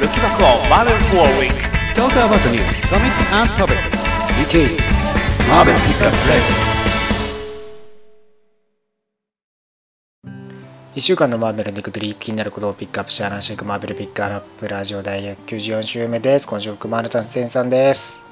[0.00, 1.58] Looking back on Marvel for a week.
[1.96, 3.88] Talk about the news, comics and topics.
[4.38, 4.78] Which is
[5.48, 6.40] Marvel Pickup Play.
[10.94, 16.46] 1週間のマーベルのグリー気になることをピックアップして話していくマーベルピックアップラジオ第194週目です。
[16.46, 18.22] 今週もマルタンセンさんです。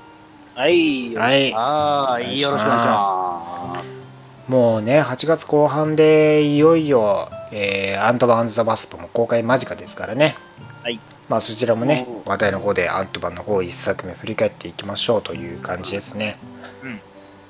[0.55, 1.17] はい。
[1.17, 2.41] はいはい。
[2.41, 4.25] よろしくお願いします。
[4.47, 10.37] もうね、8月後半でいよいよ、えーアントマンザ・バスプも公開間近ですからね。
[10.85, 11.01] はい。
[11.29, 16.39] まあそちらもねお、話題の方でアントマンの方1作目振り返っていきましょうという感じですね。
[16.83, 17.01] うん。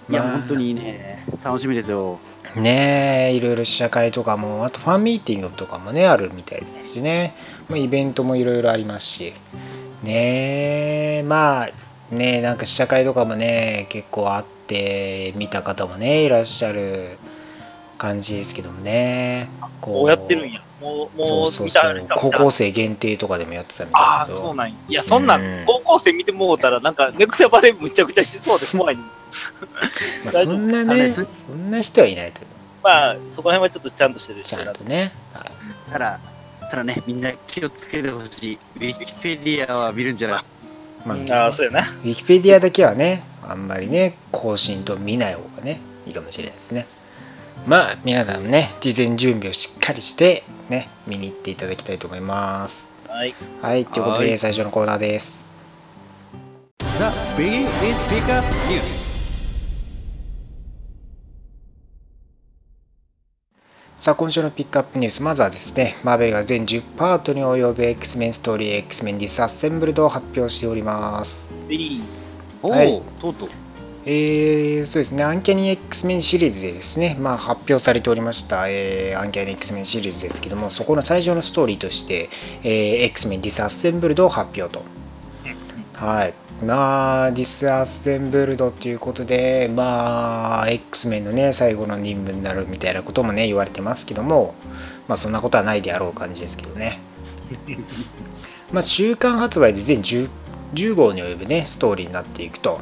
[0.08, 2.18] いや、まあ本当にね、楽しみですよ。
[2.54, 7.34] ねえ、いろいろ試写会とかも、あとファンミーティングとかもね、あるみたいですしね、
[7.68, 9.34] まあ、イベントもいろいろありますし、
[10.02, 17.18] ねえ、まあ、ねえ、なんか試写会とかもね、結構あって、見た方もね、いらっしゃる
[17.98, 19.48] 感じですけどもね、
[19.80, 20.60] ここうやってるんや。
[20.80, 24.46] もう、もそうそうそう、高校生限定とかでもやってたみたああ、いですよ。
[24.46, 24.76] そうなんや。
[24.88, 28.96] いや、そんなうんん、高校生見てもうたら、なんか、ネクタバレむちゃくちゃしそうで怖い。
[30.24, 32.56] まあ、そんなね、そそんな人はいないと思う。
[32.82, 35.12] まあ、そこら辺はちょっとちゃんとしてるちゃんとね。
[35.32, 35.52] はい
[35.90, 36.20] ただ、
[36.70, 38.58] ただね、みんな気をつけてほしい。
[38.76, 40.44] ウィキペディアは見るんじゃない？
[41.06, 41.82] まああ、そうやな。
[41.82, 46.86] ウィキペディアだけはね、あんまりね、更新と見ない方がね、いいかもしれないですね。
[47.64, 52.92] まあ、皆さんね、事前準備をしっかりして、ね、見に行っていただきたいと思います。
[53.08, 53.34] はい。
[53.62, 55.54] はい、ということで、はい最初のコーナーです。
[56.78, 56.86] The
[57.36, 57.70] Biggie is
[58.08, 59.06] Pickup News.
[63.98, 71.48] さあ、今週のピックアップニュース、まずはですね、マーベルが全10パートに及ぶ X-Men ストーリー X-Men ディスアッセンブルドを発表しております。
[72.62, 73.65] おお、はいとうとう。
[74.08, 82.30] えー、そうですね、アンキャニー X-Men シリーズでですね、まあ、発表されておりました、えーアンキャニー X-Men シリーズですけども、そこの最初のストーリーとして、
[82.62, 84.84] えー X-Men ディスアッセンブルドを発表と。
[85.94, 86.34] はい。
[86.64, 94.54] まあ、ディスアッセンブルドということで、まあ、X-Men のね、最後の任務になるみたいなこともね、言われてますけども、
[95.08, 97.00] まあ、そんなことはないであろう感じですけどね。
[98.70, 100.28] まあ、週刊発売で全 10,
[100.74, 102.80] 10号に及ぶね、ストーリーになっていくと。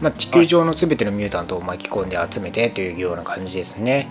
[0.00, 4.08] まあ、地球上の全てのミュータントを巻き込んで集めてというような感じですね。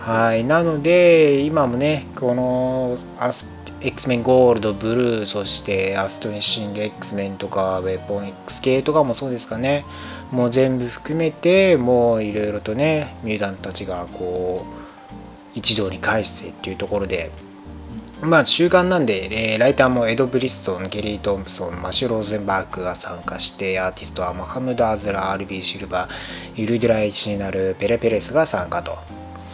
[0.00, 0.44] はい。
[0.44, 9.84] なので、今もね、この、アス X-Men ゴールド、ブルー、そしてアストニッシング X-Men とか、ウェポン X 系とかもそうですかね。
[10.30, 17.30] もう全部含めて、もういろいろとね、ミュータントたちがこう、一堂に会してっていうところで、
[18.22, 28.98] まあ、週刊なんで、えーライターもエド・ブリストン、ゲリー・トンプソン、マシュ・ローゼンバーグが参加して、アーティストはマハムド・アズラ、アルビー・シルバー、ユルディライ・シナル、ペレ・ペレスが参加と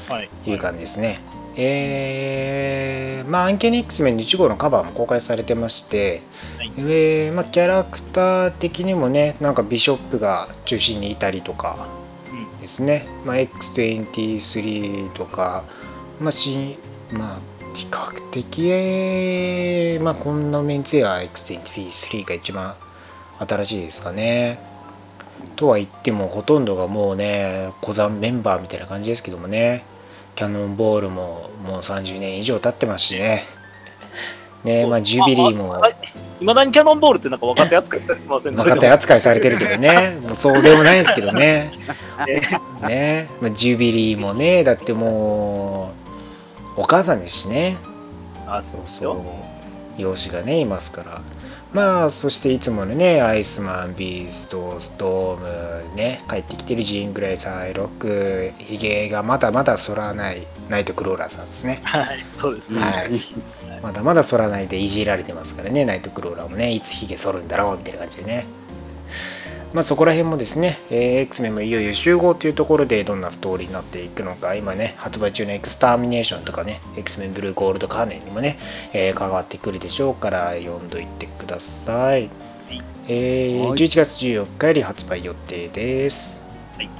[0.09, 0.29] はい。
[0.47, 1.21] いう感じですね。
[1.55, 6.23] えーまあ、アンケニ X メン1号のカバーも公開されてまして、
[6.59, 11.89] はいえーまあ、キャラクター的にもね、なんかビショップが中心にいたりとか、
[12.31, 12.61] うん。
[12.61, 15.65] ですね、まあ、X23 とか、
[16.21, 16.79] まあし
[17.11, 17.39] まあ、
[17.75, 22.75] 比較的、えーまあ、こんなメンツや X23 が一番
[23.39, 24.59] 新しいですかね。
[25.57, 29.85] とは言っても、ほとんどがもうね、小山メンバーみたいな感じですけどもね、
[30.35, 33.45] キャノンボールももう30年以上経ってますしね。
[34.65, 35.83] ねまあ、ジュビリーも。
[36.41, 41.73] いまだにキャノンボールってなんか若手扱いされてません若手扱いされてるけどね、もうそうでもないですけどね。
[42.27, 42.43] ね
[42.89, 46.02] ね、まあジュビリーもね、だってもう、
[46.77, 47.77] お母さんですしね、
[48.47, 49.25] あ、そうですよ。
[49.99, 51.21] 養子がね、いますから。
[51.73, 61.81] まあ、そしていつものね、アイスマン、ビースト、ストーム、ね、帰ってきてるジーン・グレイ、サイロック、ヒゲがまだまだ反らない、ナイト・クローラーさんですね。
[61.85, 62.19] はい。
[62.39, 62.81] そうですね。
[62.81, 63.11] はい
[63.83, 68.47] まだまだ反らないでいじられてますからね、ナイトクローラーもね、いつヒゲ剃るんだろうみたいな感じでね。
[69.73, 78.59] まあそこら辺もですね、えー X メンもいよいよ集合というところでどんなストーリーになっていくのか、今ね、発売中のエクスターミネーションとかね、X メンブルーゴールド関連にもね、
[78.93, 82.29] えー関わってくるでしょうから、読んどいてください。
[83.09, 86.41] えーはい11月14日より発売予定です。
[86.77, 86.91] はい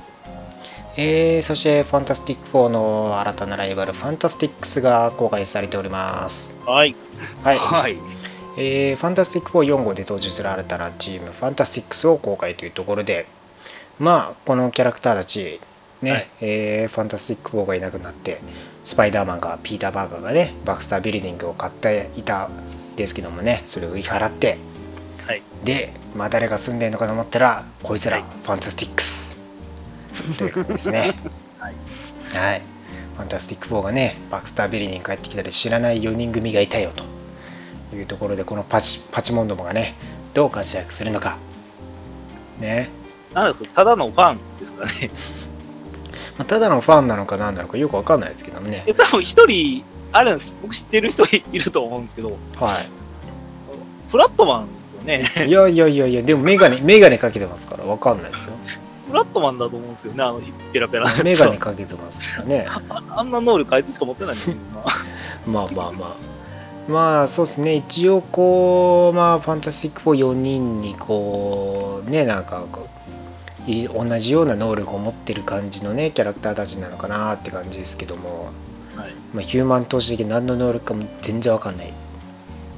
[0.97, 6.55] えーそして、ファンタスティック4の新たなライバル、ファンタスティックスが公開されております。
[6.67, 6.95] はい。
[7.43, 7.59] はい。
[7.59, 7.97] はい。
[8.57, 13.27] えーファンタスティック4号で登場する新たなチーム、ファンタスティックスを公開というところで、
[13.99, 15.61] まあ、このキャラクターたち、
[16.03, 18.41] ね、はいえーファンタスティック4がいなくなって、
[18.85, 24.59] スパイダーマンが、ピーター・パーカーがね、バクスタービルディングを買っていたんですけどもね、それを売り払って、
[25.27, 25.43] はい。
[25.65, 29.37] で、まあ、誰が住んでるのかと思ったら、こいつら、はいファンタスティックス
[30.37, 31.15] ということですね。
[31.59, 31.75] はい。
[32.35, 32.63] はい。
[33.17, 37.05] ファンタスティック4がね、バクスタービルディングに帰ってきたら知らない4人組がいたよと。
[37.97, 39.95] いうところでこのパチパチモンどもがね
[40.35, 41.37] どう活躍するのか。
[42.59, 42.91] ね、
[43.35, 45.11] なんですか、ただのファンですかね。
[46.39, 48.85] まあ、ただのファンなのか何なのかよくわかんないですけどもね。
[48.87, 52.69] え、多分一人、あれ僕知ってる人いると思うんですけど、は
[54.11, 55.47] フラットマンですよね。
[55.47, 58.55] いいやいやいやいやでもメガネメガネかけてますからわかんないですよ。
[59.09, 60.41] フラットマンだと思うんですけどね、あの、
[60.73, 61.05] ペラペラ。
[61.05, 62.67] なやつメガネかけてますからね。
[62.69, 64.87] あ あんな能力あいつしか持ってないんですけどな。
[65.47, 66.32] まあまあまあ。
[66.89, 72.65] まあそうですね、一応こう、まあファンタスティック4人にこう、ね、なんか
[73.67, 78.51] 同じような能力を持ってる感じのね、キャラクターたちなのかなって感じですけども、
[78.97, 79.15] はい。
[79.33, 81.93] まあ、ヒューマントーチ的に何の能力かも全然わかんない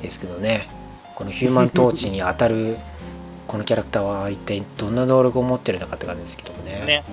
[0.02, 0.68] ですけどね、
[1.14, 2.76] このヒューマントーチに当たる
[3.48, 6.84] このキャラクターは一体どんな能力を持ってるのかって感じですけどもね。
[6.86, 7.04] ね。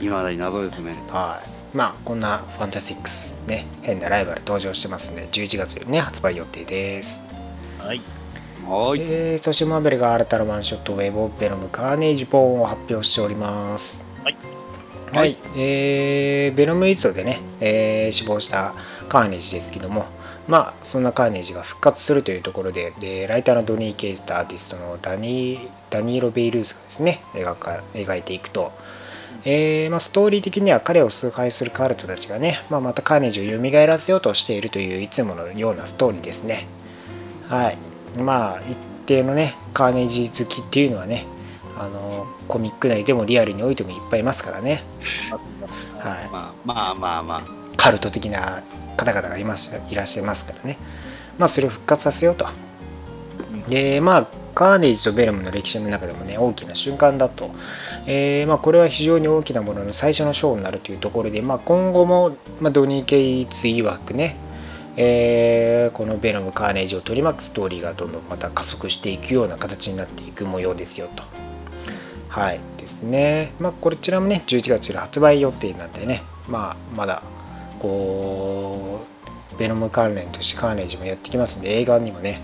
[0.00, 0.94] いまだに謎ですね。
[1.10, 1.53] はい。
[1.74, 7.20] まあ、こんなファンタスティックス、ね、変なライバル登場してますんで、11月にね、発売予定です。
[7.80, 8.00] はい。
[8.64, 9.00] はーい。
[9.02, 14.04] えー、そしてマーベルが新たなワンショットウェーブ・オブ・ベノム・カーネージ・ボーンを発表しております。
[14.22, 14.36] はい。
[15.12, 18.74] はい、えー、ベノムイーツでね、えー死亡した
[19.08, 20.06] カーネージですけども、
[20.46, 28.72] まあ、そんなカーネージが復活するというところで、でライターのドニー・ケイスとアーティストのダニーダニーロ・ベイルースがですね、描か描いていくと、
[29.44, 36.66] えーまあ、ストーリー的には彼を崇拝するカルトたちがね、まあ、またカーネージを蘇らせようとしているといういつものようなストーリーですね。
[37.48, 37.78] はい。
[38.18, 38.76] まあ、一
[39.06, 41.26] 定のね、カーネージ好きっていうのはね、
[41.76, 44.82] あのコミック内でもリアルにおいてもいっぱいいますからね。
[45.98, 46.28] はい。
[46.30, 47.64] まあまあまあまあ。
[47.76, 48.62] カルト的な
[48.96, 50.78] 方々がいますいらっしゃいますからね。
[51.38, 52.46] まあ、それを復活させようと。
[53.68, 57.50] で、まあ、カーネージとベルムの歴史の中でもね、大きな瞬間だと。
[58.06, 64.36] えーまあ、これは非常に大きなものの最初のショーになるというところで、まあ、今後も、まあ、ドニー・ケイツ曰くね、
[64.96, 71.22] えーこのベノム・カーネージを取り巻くストーリーがどんどんまた加速していくような形になっていく模様ですよと。
[72.28, 73.52] はいですね。
[73.60, 77.22] まあ、こちらもね、11月の発売予定なんでね、まあ、まだ、
[77.78, 79.04] こ
[79.54, 82.40] う、ベノム関連としてカーネージもやってきますんで、映画にもね、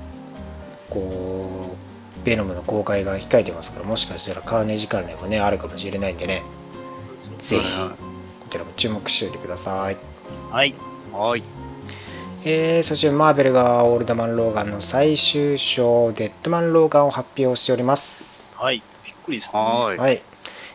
[0.91, 1.90] こう、
[2.25, 6.43] ベノムの公開が控えてますから、もしかしたらカーネージ関連もね、あるかもしれないんでね、
[7.39, 9.97] ぜひ、こちらも注目しておいてください。
[10.51, 10.75] はい。
[11.13, 11.43] はーい。
[12.43, 18.55] えーそしてマーベルがオールドマン・ローガンの最終章、デッドマン・ローガンを発表しております。
[18.57, 18.83] はい。
[19.05, 19.61] びっくりですね。
[19.61, 20.23] はーい。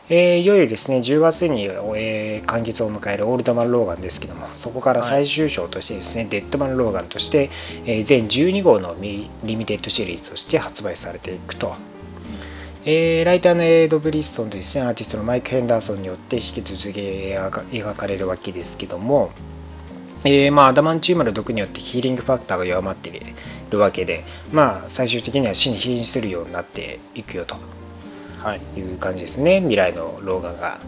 [0.08, 0.18] はい。
[0.18, 7.50] えーいよいよですね、10月に、えー完結を迎えるオールドマン・ローガンですけども、そこから最終章としてですね、デッドマン・ローガンとして、
[7.86, 11.74] えー全12号のリミテッドシリーズとして発売されていくと。
[12.88, 19.32] えーライターのエド・ブリッソンとですね、アーティストのマイク・ヘンダーソンによって引き続き描か描かれるわけですけども、
[20.24, 23.20] えーまあ、アダマンチウムの毒によってヒーリングファクターが弱まってい
[23.70, 27.60] るわけで、まあ、最終的には死に瀕するようになっていくよとは
[28.54, 28.80] い。
[28.80, 30.80] いう感じですね、未来のローガンが。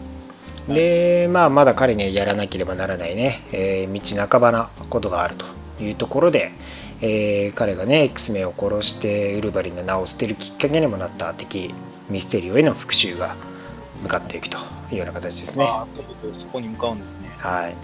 [0.68, 5.46] で、まあ、まだ彼にはやらなければならないね、えー道半ばなことがあると
[5.82, 6.52] いうところで、
[7.00, 11.74] えー彼がね、X メンを殺してウルヴァリンの名を捨てるきっかけにもなった敵、
[12.10, 13.34] ミステリオへの復讐が
[14.02, 14.58] 向かっていくと
[14.92, 15.64] いうような形ですね。
[15.66, 15.86] あ
[16.38, 17.30] そこに向かうんですね。
[17.38, 17.74] はい。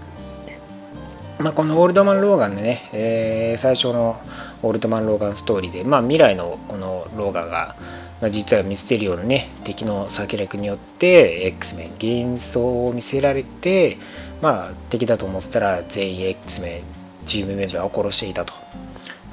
[1.37, 4.21] まあ、このオールドマン・ローガンのね、えー最初の
[4.63, 7.75] オールドマン・ローガンストーリーで、まあ、未来のこのローガンが、
[8.21, 13.97] まあ、実はミステリオのね、敵の策略によって X メン幻想を見せられて、
[14.41, 18.53] まあ、敵だと思ってたら全員 X メンチームメンバーを殺していたと。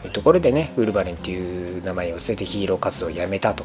[0.04, 3.64] いうところでね、ウルヴァリンという名前を捨ててヒーロー活動をやめたと。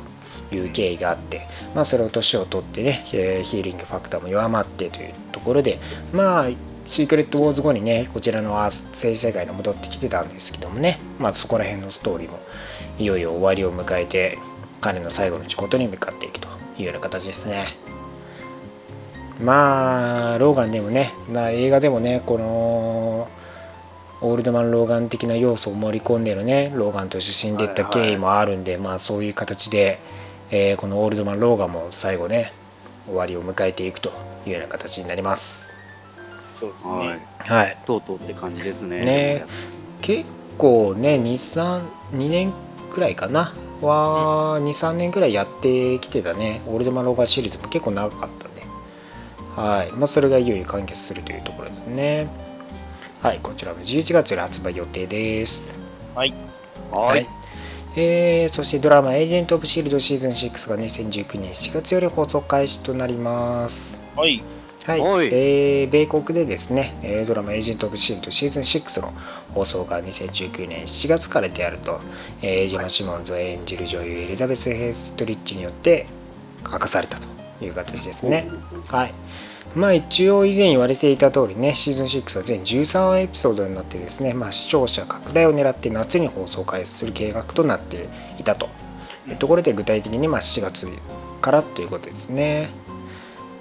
[0.51, 5.79] いう経緯があって、まあ、それを年を取ってね、ヒーリングファクターも弱まってというところで、
[6.13, 6.47] まあ、
[6.85, 12.39] シークレット・ウォーズ後にね、こちらのアース正世界に戻ってきてたんですけどもね、まあ、そこら辺のストーリーも
[12.97, 14.37] いよいよ終わりを迎えて、
[14.81, 17.67] 彼の最後の仕事に向かっていくというような形ですね。
[19.41, 23.29] まあ、ローガンでもね、まあ、映画でもね、この、
[24.19, 29.99] オールドマン・ローガン的な要素を盛り込んでるね、ローガンとして死んでいった経緯もあるんで、まあそういう形で、
[30.49, 32.51] えーこのオールドマン・ローガンも最後ね、
[33.05, 34.11] 終わりを迎えていくと
[34.47, 35.73] いうような形になります。
[36.55, 37.27] そうですはいね。。
[37.37, 37.77] はい。
[37.85, 39.05] とうとうって感じですね。
[39.05, 39.45] ね
[40.01, 40.25] 結
[40.57, 41.81] 構ね、2、3、
[42.13, 42.53] 2年
[42.91, 48.63] くらいかな、は、2、3年くらいやってきてたね、オールドマン・ローガンシリーズも結構長かったんで、
[49.55, 49.91] はい。
[49.93, 52.27] まあそれがいよいよ完結するというところですね。
[53.21, 55.77] はい、こちらも11月より発売予定です。
[56.15, 56.33] はい。
[56.91, 57.27] はい。
[57.95, 63.99] えーそしてドラマ「エージェント・オブ・シールド」シーズン6が2019年7月より放送開始となります。
[64.15, 64.43] はい。
[64.87, 65.27] はい、はい。
[65.27, 69.11] えー米国でですね、えードラマ「エージェント・オブ・シールド」シーズン6の
[69.53, 71.99] 放送が2019年7月からであると、
[72.41, 76.05] えーエイジェマ・シモンズを演じる女優エリザベス・ヘイストリッチによって
[76.63, 78.47] 明かされたという形ですね。
[78.87, 79.13] はい。
[79.75, 88.07] まあ一応以前言われていた通りね、シーズン6は全13エピソードになってですね、まあ、視聴者拡大を狙って夏に放送開始する計画となって
[88.39, 88.69] いたと
[89.27, 90.87] いうところで具体的にまあ7月
[91.41, 92.69] からということですね。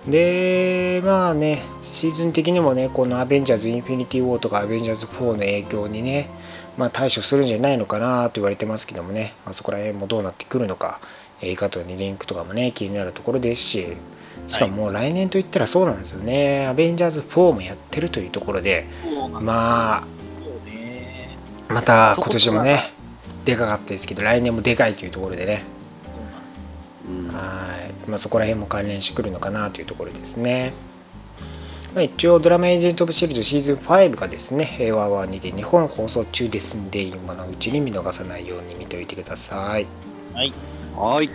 [0.08, 6.28] で、まあね、シーズン的にもね、このアベンジャーズ・インフィニティ・ウォーとかアベンジャーズ4の影響にね、
[6.76, 11.00] まあ、対処するんじゃないのかなと言われてますけどもね、まあ、そこら辺もどうなってくるのか、
[11.40, 13.96] えー、以下とにリンクとかもね、気になるところですし、
[14.48, 18.86] しかももう来年といったらそうなんですよね、アベンジャーズ4もやってるというところで、
[19.40, 20.06] まあ。
[21.68, 22.92] また今年もね、
[23.44, 25.64] でかかったですけど、来年もでかいというところでね、
[27.08, 30.72] うんはい、まあ、そこら辺も関連してくるのかなというところですね。
[31.94, 39.86] まあ、一応、ドラマエージェント・オブ・シールドシーズン5がですね、平和はにて日本放送中ですんで、今のうちに見逃さないように見ておいてください。
[40.34, 40.52] はい。
[40.94, 41.30] はい。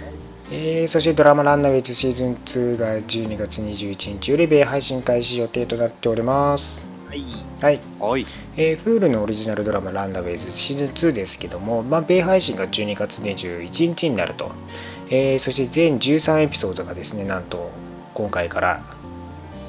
[0.54, 6.84] えーそしてドラマランナーウェイズシーズン2が12月21日より米配信開始予定となっております。
[7.08, 7.24] はい。
[7.62, 7.80] はい。
[8.00, 8.26] はい。
[8.58, 14.52] えー、Hulu のオリジナルドラマランナーウェイズシーズン2ですけども、まあ、米配信が12月21日になると。
[15.12, 17.70] えーそして全13エピソードがですね、なんと
[18.14, 18.82] 今回から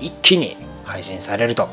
[0.01, 1.69] 一気に配信されると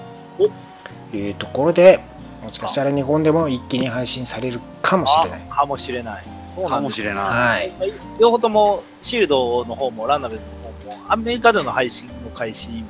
[1.13, 1.99] いうところで、
[2.43, 5.41] もしかしたら日本でも一気に配信されるかもしれない。
[5.51, 6.23] あかもしれない。
[6.55, 7.15] そうかもしれない。
[7.15, 7.73] はい。
[8.19, 10.47] 両方とも、シールドの方もランナベルの
[10.95, 12.83] 方も、アメリカでの配信の開始日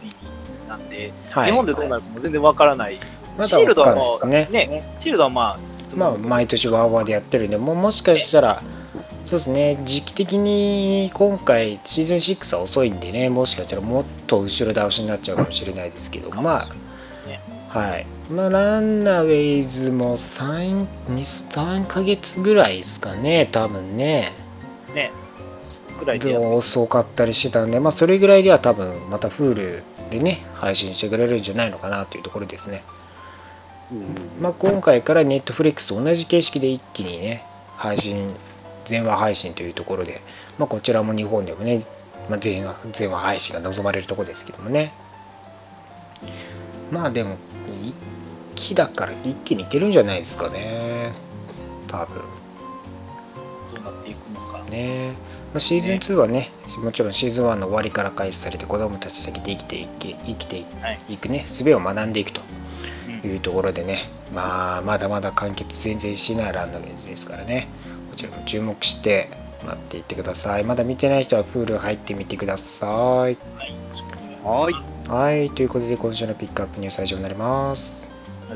[0.70, 3.00] なんで、はい日本でどうなるかも全然わからない。
[3.38, 8.64] まだシールドはわもう、ねね、シールドはまあ、まあ、毎年ワーワーでやってるんで、もうもしかしたら、
[9.30, 16.68] そうですね、時期的に今回、シーズン6は遅いんでね、もしかしたらもっと後ろ倒しになっちゃうかもしれないですけど、ま
[17.28, 17.40] ね
[17.72, 18.08] あ、はい。
[18.32, 24.32] まあ、ランナーウェイズも3、2 3ヶ月ぐらいですかね、多分ね。
[24.96, 25.12] ね、
[26.00, 32.82] ぐらいで遅かったりしてたんで、まあ、それぐらいでは多分、また Hulu でね、配信してくれるんじゃないのかなというところですね。
[33.92, 37.46] うんまあ、今回から Netflix と同じ形式で一気にね、
[37.78, 38.34] 配信、
[38.90, 40.22] 全話配信というところで、
[40.58, 41.84] まあ、こちらも日本でもね、
[42.30, 44.94] まあ、全話全話配信が望まれるところですけどもね。
[46.92, 47.38] まあでも、
[47.84, 47.94] 一
[48.56, 51.12] 気だから一気にいけるんじゃないですかね。
[51.88, 52.22] 多分。
[53.76, 54.64] どうなっていくのか。
[54.70, 55.14] ね
[55.54, 56.52] まあ、シーズン2はね、
[56.84, 61.00] もちろんシーズン1の終わりから開始されて子供たち先で生きていけ生きてはい。
[61.10, 62.42] いくね、術を学んでいくと
[63.24, 69.30] うんいうところでね、まあ、まだまだ完結全然しないランドウェイズですからね、こちらも注目して
[69.66, 70.66] 待っていってください。
[70.66, 72.90] まだ見てない人はプール入ってみてください。
[72.90, 73.38] はい。
[74.44, 74.74] はい。
[75.10, 77.96] はい、ということで今週のピックアップニュースは以上になります。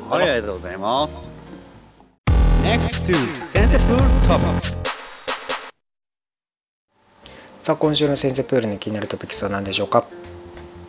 [0.10, 1.34] はい、ありがとうございます。
[2.62, 3.15] Next to.
[7.63, 10.03] さあ、今週の先生プールの気になるトピックスは何でしょうか？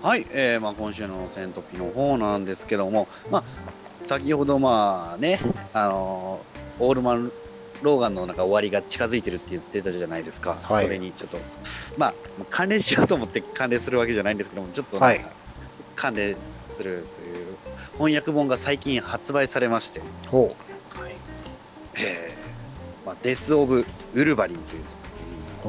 [0.02, 3.44] はい、えーまあ、今週のセントピの方なんですけども、まあ、
[4.02, 5.38] 先ほどまあね、
[5.72, 7.30] あのーオールマン・
[7.84, 11.38] ローガンのなんか終わりが近づいてるって言ってたじゃないですか、はいそれにちょっと、
[11.96, 12.14] まあ、
[12.48, 15.36] 関連しようと思って関連するわけじゃないんですけども、ちょっとはいなんか
[15.94, 16.36] 関連
[16.70, 17.58] するという
[17.92, 20.56] 翻訳本が最近発売されまして、ほ
[20.88, 21.16] はい。
[21.96, 25.08] えーまあ、デス・オブ・ウルヴァリンという作う。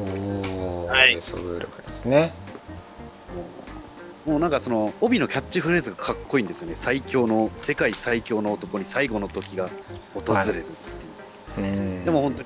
[0.00, 2.32] んですけどおー、はいそういうルですね。
[3.34, 3.42] も
[4.26, 9.70] うもうなんかその帯のキャッチフレーズがかっこいいんですよね、最強の、世界最強の男に最後の時が
[10.14, 11.05] 訪れるって。
[12.04, 12.42] でも本当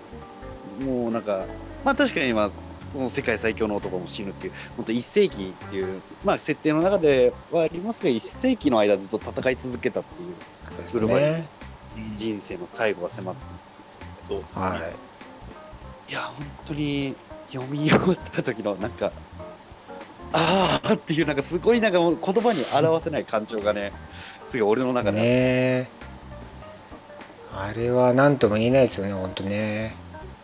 [0.78, 1.46] に、もうなんか、
[1.84, 2.50] まあ確かに今、
[2.92, 10.36] この世界最強の男も死ぬっていう、本当1世紀っていう、まあ設定の中ではありますが、1世紀の間ずっと戦い続けたっていう、
[10.70, 11.50] そうですね。
[11.96, 13.42] うん人生の最後が迫って
[14.26, 16.10] そうですねはい。
[16.10, 19.12] いや、本当に読み終わった時のなんか、
[20.32, 23.92] あーっていう、なんかすごいなんかもう言葉に表せない感情がね、
[24.46, 25.99] すごい俺の中で、ねえ
[27.54, 29.94] あれは何とも言えないですよね、本当ね。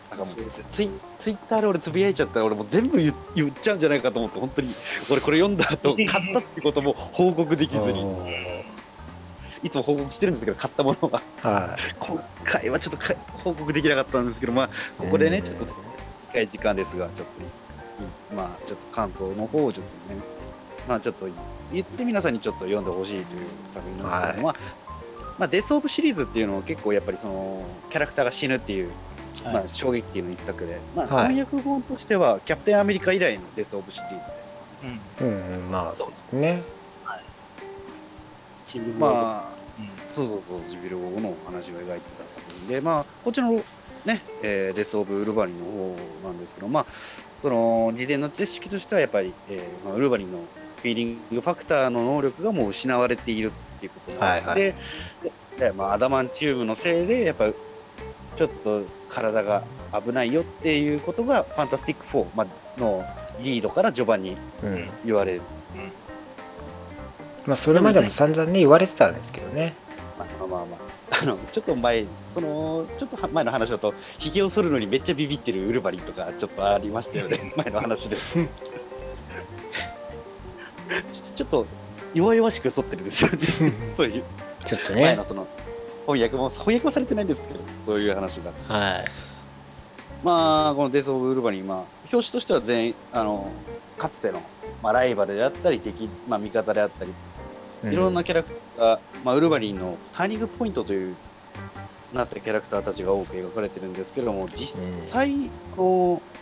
[0.09, 4.73] なんかもそうツイツイッターで俺つぶやいちゃったら俺もう全部言言っちゃうんじゃないかと思って、本当に
[5.11, 8.05] 俺これ読んだ後 買ったってことも報告できずに、
[9.63, 11.21] いつも報告してるんですけど、買ったものは。
[11.41, 11.95] はい。
[11.99, 15.65] 今回はちょっとか報告できなかったんですけど、まあ、ここでね、うんちょっと
[16.15, 20.21] 近い時間ですが、ちょっとい、まあ、ちょっと感想の方をちょっとね、
[20.87, 21.27] まあ、ちょっと
[21.71, 24.55] 言って皆さんにちょっと読んでほしいという作品なんですけど、まあ、
[25.37, 28.95] まあ、デス・オブシリーズっていうのは結構やっぱりその、キャラクターが死ぬっていう、
[29.43, 29.53] はい。
[29.53, 31.35] まあ、衝撃的な一作で、まあ、はい。
[31.35, 34.33] 翻訳本としては、キャプテンアメリカ以来のデス・オブシリーズで、
[34.83, 35.27] うん。
[35.27, 36.63] うん、うんまあ、そうですね。
[38.63, 40.11] チームまあ、うん。
[40.11, 43.63] そうそうそう、ジビロの話を描いてた作品で、まあ、こっちの
[44.05, 46.87] ね、えーデス・オブ・ウルヴァリンの方なんですけど、まあ、
[47.39, 54.61] その、事前の知識としては、やっぱり、えーまあ、ウルヴァリンのフィーリングファクターの能力がもう失われているっていうことなので、はい
[55.61, 57.51] はいまあ、アダマンチウムのせいで、やっぱ、
[58.37, 63.03] ちょっと体が危ないよっていうことが、ファンタスティック4、まあ、の
[63.39, 65.41] リードから序盤にうん言われる。
[67.45, 69.73] まあ、それまでも散々ね言われてたんですけどね
[70.19, 78.17] まあまあまあまあ、あの、ちょっと前、その、ちょっと前の話だと、髭を剃るのにめっちゃビビってるウルヴァリンとか、ちょっとありましたよね、前の話で。
[81.35, 81.67] ちょっと、
[82.13, 83.37] 弱々しく剃ってるんですよね。
[83.91, 84.23] そういう、
[84.65, 85.01] ちょっとね。
[85.01, 85.47] 前のその、
[86.05, 88.51] 翻訳も、翻訳はされてないんですけど、そういう話が。
[88.67, 89.05] はい。
[90.23, 93.51] まあ、このデス・オブ・ウルヴァリン、まあ、表紙としては全員、あの、
[93.97, 94.41] かつての、
[94.81, 97.13] まあ、ライバルであったり、敵、まあ、味方であったり、
[97.83, 101.17] いろんなキャラクターが、まあ、ウルヴァリンのターニングポイントという
[102.13, 106.37] なったキャラクターたちが多く描かれてるんですけども、実際、こう、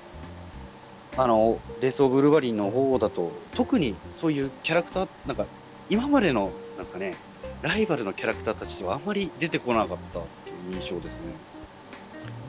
[1.17, 5.47] あの、デス・オブ・ウルヴァリンの方だと、特にそういうキャラクター、なんか、
[5.89, 7.15] 今までの、なんですかね、
[7.61, 11.33] ライバルのキャラクターたちはあんまり出てこなかったっていう印象ですね。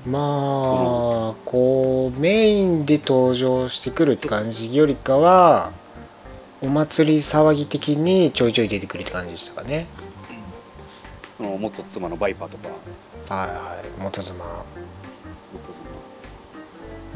[0.06, 5.73] まあこうメインで登場してくるって感じよりかは
[6.61, 9.88] お祭り騒ぎ的にちょいちょい出てくるって感じでしたかね。
[11.37, 12.68] その元妻のバイパーとか、
[13.35, 14.64] はいはい元妻。
[15.52, 15.95] 元妻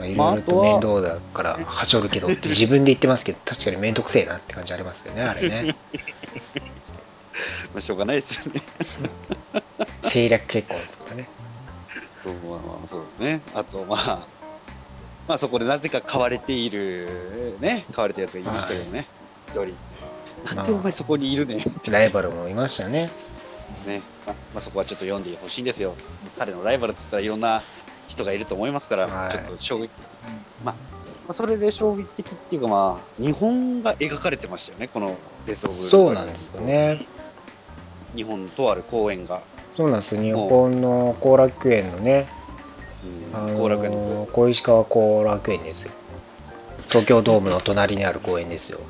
[0.00, 5.76] まあいろいろと面倒だからはしょるけどって自分で言ってますけど確かに面倒くせえなって感じありますよねあれね
[7.73, 8.62] まあ、しょうがないですよね。
[10.02, 11.28] 政略結婚ですからね
[12.23, 13.40] そうまあまあそうですね。
[13.54, 14.26] あと、まあ、
[15.26, 19.07] まあそこでなぜか買われている、ね、買われたやつがいましたけどね、
[19.49, 20.54] 一、人。
[20.54, 23.11] なんでお前そこにいるねんってライバルもいましたね
[23.87, 24.02] ね。
[24.26, 25.95] まあ、まあそこはちょっと読んでほしいんですよ。
[26.38, 27.62] 彼のライバルって言ったらいろんな
[28.11, 29.33] 人がいると思いますから、はい。
[29.33, 29.90] ちょっと衝撃。
[30.62, 30.76] まあ、ま
[31.29, 37.06] あそれで衝撃的っていうかまあ、日本が描かれてましたよね、このデス・オブ・そうなんですよね。
[38.15, 39.45] 日本のとある公園が。
[39.76, 40.17] そうなんです。
[40.17, 42.28] よ日本の後楽園のね
[43.32, 44.15] うんあ後楽園の。
[44.21, 45.93] の小石川後楽園ですよ。
[46.89, 48.80] 東京ドームの隣にある公園ですよ。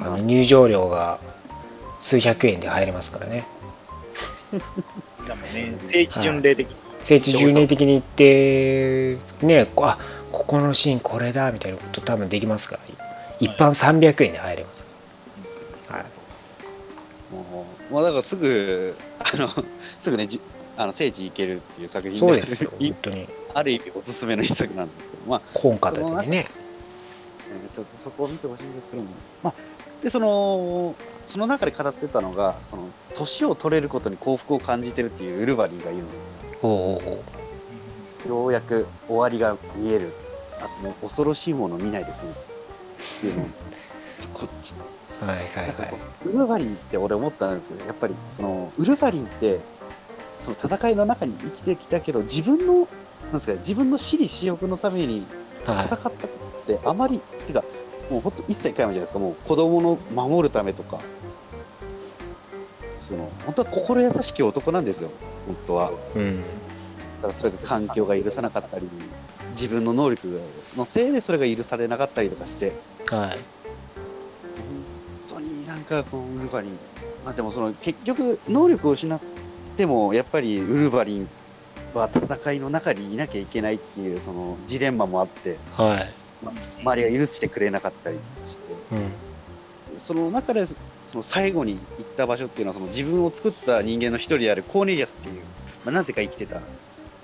[0.00, 1.20] あの入場料が
[2.00, 3.46] 数百円で入れますからね。
[4.52, 6.76] しかもね、聖地巡礼的に。
[7.04, 9.98] 聖地巡礼的に行ってねこあ
[10.30, 12.82] ここのシーンこれだみたいなこと多分できますから
[13.38, 14.84] 一般300円で入れます
[15.88, 16.04] はい
[17.32, 19.48] もう、まあ、だからすぐ、あの、
[19.98, 20.38] すぐね、じ
[20.76, 26.48] あの聖地行けるっていう作品そうですよ本当にある意味おすすめの一作なんですけど、まあ、本片手にね
[27.72, 29.10] ちょっとそこを見てほしいんですけども、
[29.42, 29.54] まあ、
[30.02, 36.40] で、その、その中で語ってたのが、その、年を取れることに幸福を感じてるっていうウルヴァリンが言うんですよ。
[36.62, 37.24] おうお
[38.26, 40.12] うようやく終わりが見える。
[40.58, 42.32] あともう恐ろしいものを見ないですね。
[42.32, 43.46] っていうのを
[44.32, 44.80] こっちは
[45.26, 45.66] いはいはい。
[45.66, 49.60] だからこうウルヴァリンって俺思ったんですけど、やっぱりそのウルヴァリンって、
[50.40, 52.88] その戦いの中に生きてきたけど、自分の、
[53.24, 55.26] なんですかね、自分の私利私欲のために
[55.64, 55.84] 戦はい。
[55.86, 56.10] ったっ
[56.64, 57.64] てあまり、てか、
[58.10, 61.00] もう本当一切皆無じゃないですか、もう子供の守るためとか、
[63.02, 65.12] その、本当は心優しき男なんですよ、
[65.46, 65.92] 本当は。
[66.14, 66.40] うん。
[67.16, 68.88] だからそれが環境が許さなかったり、
[69.50, 73.38] 自分の能力のせいでそれが許されなかったりとかして、はい。
[74.56, 74.84] 本
[75.26, 76.80] 当になんかこのウルヴァリン、
[77.24, 79.20] まあでもその結局能力を失っ
[79.76, 81.30] てもやっぱりウルヴァリン
[81.94, 86.14] は戦いの中にいなきゃいけないっていうそのジレンマもあって、はい。
[86.84, 89.31] 周りが許してくれなかったりして、うん
[90.02, 90.76] その中でそ
[91.14, 95.44] の最後に行った場所っていうのはその自分を作った人間の一人であるコーネリアスっていう、
[95.84, 96.60] まあ、なぜか生きてた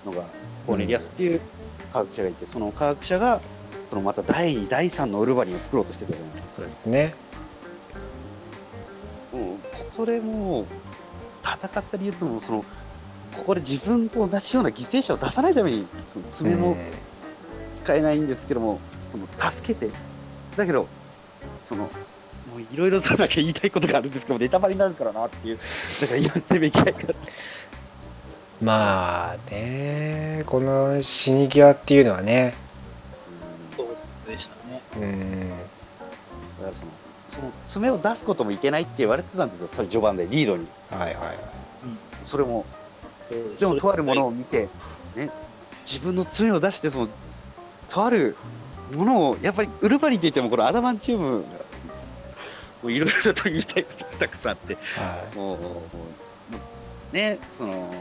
[0.04, 0.30] のが
[0.64, 1.40] コーネリアスっていう
[1.90, 3.42] 科学者がいて、その科学者が
[3.86, 6.62] そのまた第2、第3のウルヴァリンを作ろうとしてたじゃないですか。
[6.62, 7.16] そうですね。
[9.32, 10.68] もうここでもう、
[11.42, 12.64] 戦った理由っても、その、
[13.36, 16.76] ここで自分と同じような犠牲者を出さないために、その爪も
[17.72, 19.90] 使えないんですけども、その、助けて、
[20.56, 20.90] だけど、
[21.60, 21.90] その、
[22.50, 25.58] もういろいろとなんか言いたいことがあるんですけど、ネタバレになるからなっていう、
[26.00, 27.14] だから今、せめき合いが。
[28.60, 32.54] まあねこの死に際っていうのはね
[33.76, 33.86] そう
[34.26, 34.82] でしたね。
[34.96, 35.54] うんだ
[36.64, 36.90] からその、
[37.28, 40.66] その爪を出すこともいけないって言われてたんですよ、それ序盤で、リードに。
[40.90, 41.38] はいはい
[42.22, 42.66] それも、
[43.30, 44.68] うんでも、とあるものを見て、
[45.14, 45.30] ね、
[45.86, 47.08] 自分の爪を出して、その、
[47.88, 48.36] とある
[48.94, 51.44] ものを、やっぱり、ウルヴァリンといっても、このアダマンチウム
[52.82, 55.88] もういろいろと言いたいことがたくさんあって、はもう、も
[57.12, 57.92] うね、その、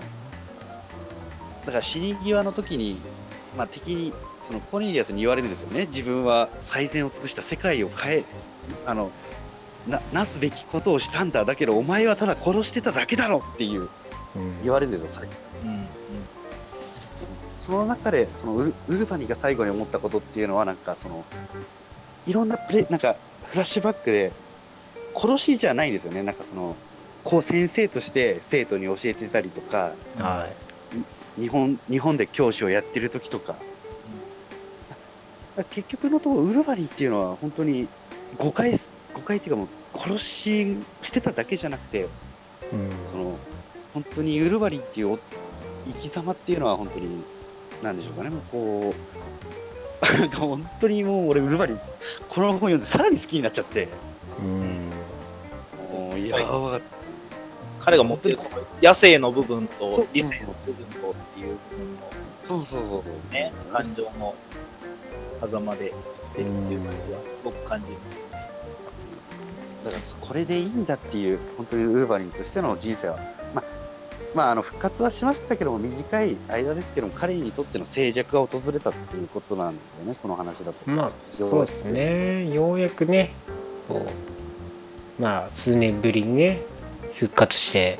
[1.65, 3.01] だから死に際の時に、
[3.55, 8.23] まあ、敵に、そのコニリアスに言われるんですよね、自分は最善を尽くした世界を変え、
[8.85, 9.11] あの、
[9.87, 13.87] ななすべきことをしたんだ、だけど、お前はただ殺してただけだろっていうい。
[14.35, 14.63] うん。
[14.63, 15.33] 言われるんですよ、最後。
[15.63, 15.87] うんうん。
[17.59, 21.25] その中で、そのウルウルバニが最後に思ったことっていうのは、なんかその、
[22.25, 24.33] いろんなプレなんかフラッシュバックで、
[25.19, 26.77] 殺しじゃないんですよね、なんかその、
[27.23, 30.47] こう先生として生徒に教えてたりとか、は
[31.37, 31.41] い。
[31.41, 33.59] 日本日本で教師をやってる時とか、
[35.71, 37.89] 結局のところ、ウルヴァリンっていうのは本当に
[38.37, 42.07] 誤解す、誤解っていうかもう殺ししてただけじゃなくて、
[42.71, 42.89] うん。
[43.05, 43.39] その
[43.93, 45.19] 本当にウルヴァリンっていうお
[45.85, 47.23] 生き様っていうのは本当に、
[47.81, 48.93] なんでしょうかね、もうこ
[50.13, 51.79] う、なんか本当にもう俺、ウルヴァリン、
[52.29, 53.89] この本読んでさらに好きになっちゃって、
[54.39, 54.89] うん。
[55.91, 57.09] もうやばかったです。
[57.79, 58.37] 彼が持ってる
[58.81, 63.33] 野生の部分と理性の部分とっていう部分のそうそうそうそう。
[63.33, 64.33] ね、感情の
[65.39, 68.21] 狭間で生きてるっていう感じはすごく感じます。
[69.85, 73.19] だからこれでいいんだっていう、本当にウルヴァリンとしての人生は、
[73.53, 73.63] まあ、
[74.33, 80.79] まあ、あの復活はしましたけども、短い間ですけども、彼にとっての静寂が訪れたっていうことなんですよね、この話だと。
[80.85, 82.49] まあ、そうですね。
[82.49, 83.35] ようやくね。
[85.17, 86.61] まあ、数年ぶりにね、
[87.15, 87.99] 復活して、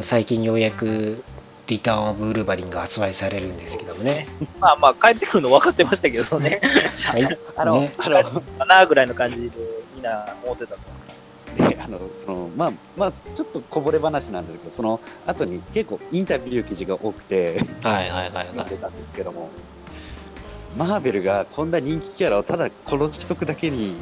[0.00, 1.24] 最近ようやく、
[1.66, 4.24] リターン・オブ・ウルヴァリンが発売されるんですけどもね。
[4.60, 6.60] まあまあ、帰ってくるの分かってましたけどね。
[7.04, 7.38] はい。
[7.56, 9.58] あの、ね、あの、かなぐらいの感じで
[9.92, 10.80] みんな思ってたと。
[11.56, 19.50] で、あの、その、まあ、まあ、ちょっとこぼれ話なんですけど、その後に結構インタビュー記事が多くて、はいはいはい読んでたんですけども、
[20.76, 23.96] マーベルがこんな人気キャラをただ殺しとくだけに、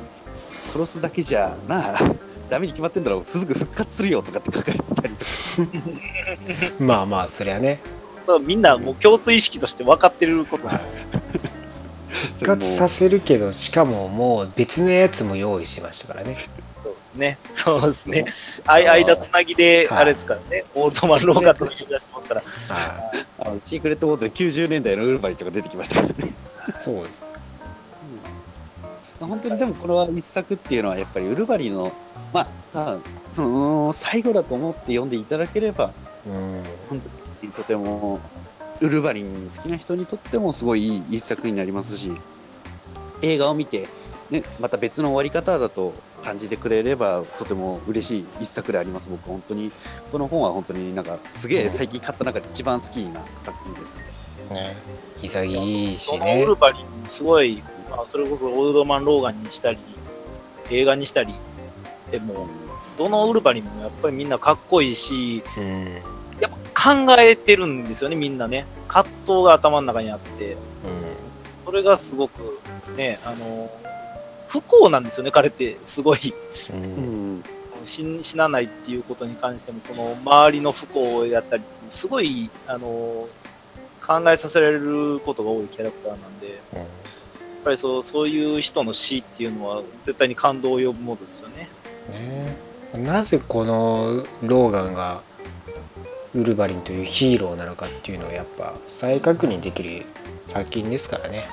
[0.73, 1.99] 殺すだけじゃなあ、
[2.49, 5.31] ダメに決まってんだろ、すぐ復活するよとかって書かれてたりとか。
[6.79, 7.81] まあまあ、そりゃね。
[8.27, 11.09] そうみんなもう共通意識として分かってることなんです
[12.39, 16.49] 復活させるけど、しかももう別のやつも用意しましたからね。
[16.83, 17.39] そうね。
[17.53, 18.27] そうですね。
[18.67, 26.31] あい間つなぎで、はいあれですからね、オールドマンローガンとか出してますから、はあのシークレットウォーズで90年代のウルヴァリンとか出てきましたからね。
[26.31, 26.85] い。
[26.85, 27.24] そうです。
[29.21, 31.93] 本当にでもこれは一作っていうのはやっぱりウルヴァリンの、
[32.33, 35.93] まあ、多分その最後だと思って読んでいただければ、
[36.27, 36.63] うん。
[36.89, 37.09] 本当
[37.47, 38.21] にとても
[38.81, 42.13] ウルヴァリン好きな人にとってもすごいいい一作になりますし、
[43.23, 43.89] 映画を見て、
[44.31, 49.11] ね、また別の終わり方だと感じてくれればとても嬉しい一作であります。
[49.11, 49.71] 僕本当に
[50.11, 53.99] この本は本当になんかすげえ最近買った中で一番好きな作品です。
[54.51, 54.77] ね。
[55.23, 56.55] 潔いしねウル。
[56.55, 59.79] ヴァリン、すごい、まあ、それこそオールドマンローガンにしたり、
[60.71, 61.35] 映画にしたり、
[62.11, 62.49] でも、
[62.97, 66.03] どのウルヴァリンもやっぱりみんなかっこいいし、うん。
[66.41, 68.67] やっぱ考えてるんですよね、みんなね。
[68.89, 70.57] 葛藤が頭の中にあって、
[71.65, 72.61] それがすごく、
[72.97, 73.71] ね、あの、
[74.49, 76.35] 不幸なんですよね、彼って、すごい。
[76.73, 76.77] うん。
[76.77, 76.85] う。
[76.85, 77.45] うんん
[77.87, 83.29] 死死なないっていうことに関しても、その周りの不幸をやったり、すごい、あの、
[84.07, 86.87] 考えさせられることが多いキャラクターなんで、やっ
[87.65, 91.71] ぱりそうそういう人の死っていうのは絶対に感動を呼ぶものですよね。
[92.11, 92.57] ね
[92.93, 95.25] なぜこのローガンが
[96.35, 100.07] ウルヴァリンというヒーローなのかっていうのをやっぱ再確認できる
[100.49, 101.47] 作品ですからね。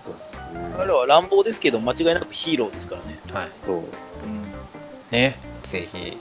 [0.00, 0.74] そうですね。
[0.76, 3.20] 彼は乱暴ですけど、間違いなくヒーローですからね。
[3.32, 3.52] はい。
[3.58, 3.76] そう。
[4.24, 4.42] うん
[5.12, 6.18] ね、ぜひ、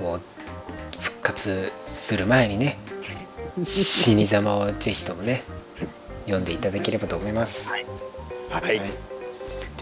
[0.00, 2.78] こう、復活する前にね、
[3.62, 5.44] 死に様をぜひともね、
[6.24, 7.68] 読んでいただければと思います。
[7.68, 7.86] はい。
[8.50, 8.78] はい。
[8.78, 8.88] とい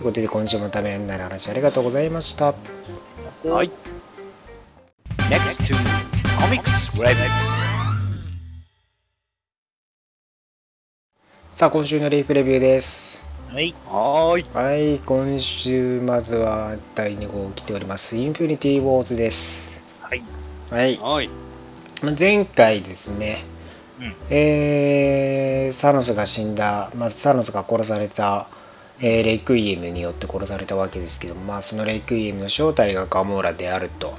[0.01, 2.55] うことで、今週もためになる話ありがとうございました。
[3.45, 3.71] はい。
[5.31, 5.75] Next to
[6.39, 7.65] Comics Review.
[11.53, 13.23] さあ、今週のリーフレビューです。
[13.53, 13.73] はい。
[13.87, 14.47] はーい。
[14.53, 19.81] はい、今週まずは第2号来ております、インフィニティ・ウォーズです。
[20.01, 20.23] はい。
[20.71, 21.29] はい、はい。
[22.03, 23.54] まあ前回ですね、うん。
[24.31, 28.49] えーサノスが死んだ、まあ、サノスが殺された、
[29.01, 34.15] えーレイクイエムによって殺されたわけですけども、まあ、そのレイクイエムの正体がガモーラであると。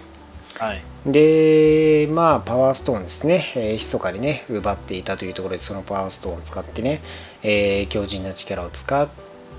[0.58, 0.84] はい。
[1.06, 7.02] で、まあ、パワーストーンですね、えー、密かにね、奪っていたというところで、そのパワーストーンを使ってね、
[7.44, 9.08] えー強靭な力を使っ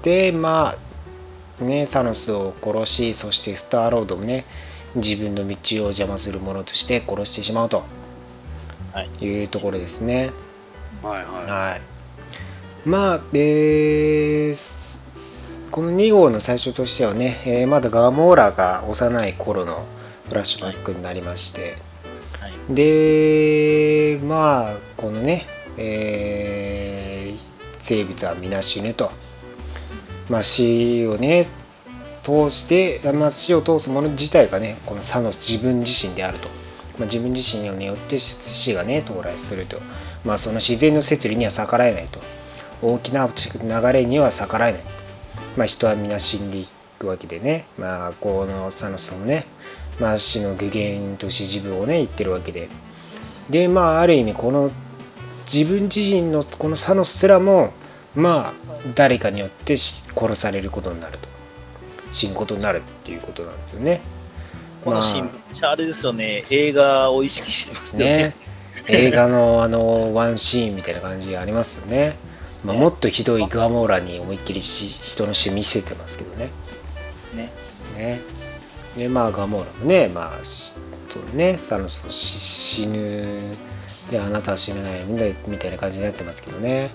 [0.02, 0.74] て、ま
[1.60, 4.44] あ、ね、サノスを殺し、そしてスターロードをね、
[4.96, 7.84] 自分の道を邪魔する者として殺してしまうとは
[9.02, 9.24] い。
[9.24, 10.30] いうところですね。
[11.02, 11.80] はいははい。
[12.88, 14.54] まあ、え
[15.70, 19.84] この2号の最初としてはね、えーまだガモーラが幼い頃の
[20.28, 21.76] フラッシュバックになりまして、
[22.40, 22.52] はい。
[22.74, 27.56] でまあこのね、えー
[27.86, 29.12] 生物は皆死ぬと、
[30.28, 31.46] まあ、死をね
[32.24, 36.48] 通して、まあ、死を通すもの自体がねこのサノス自分自身であると、
[36.98, 39.80] まあ、自分自身によって死がね到来すると、
[40.24, 42.20] まあ、その自然の摂理には逆らえないと。
[42.82, 44.82] 大きな流れには逆らえない、
[45.56, 49.46] まあ、人は皆死んでいくわけでね、まあ、このサノスもね、
[49.98, 52.68] まあ、死の具現として自分をね言ってるわけで。
[53.48, 54.70] でまあある意味この
[55.50, 57.72] 自分自身のこのサノスすらも
[58.16, 58.52] まあ
[58.96, 61.28] 誰かによって殺されることになると。
[62.12, 64.00] 死ぬことになるっていうことなんですよね。
[64.86, 68.06] このシーン、めっちゃあれですよね、映画を意識してますよね。
[68.06, 68.34] ね
[68.86, 72.16] 映画のあのワンシーンみたいな感じがありますよね。
[72.64, 76.50] まあ、もっとひどいガモーラに思いっきりし人の死見せてますけどね。
[77.34, 77.50] ね。
[77.96, 78.20] ね
[78.96, 80.74] でまあガモーラもねまあし
[81.10, 83.40] そうねサノス死ぬ
[84.10, 85.04] であなたは死なない
[85.48, 86.90] みたいな感じになってますけどね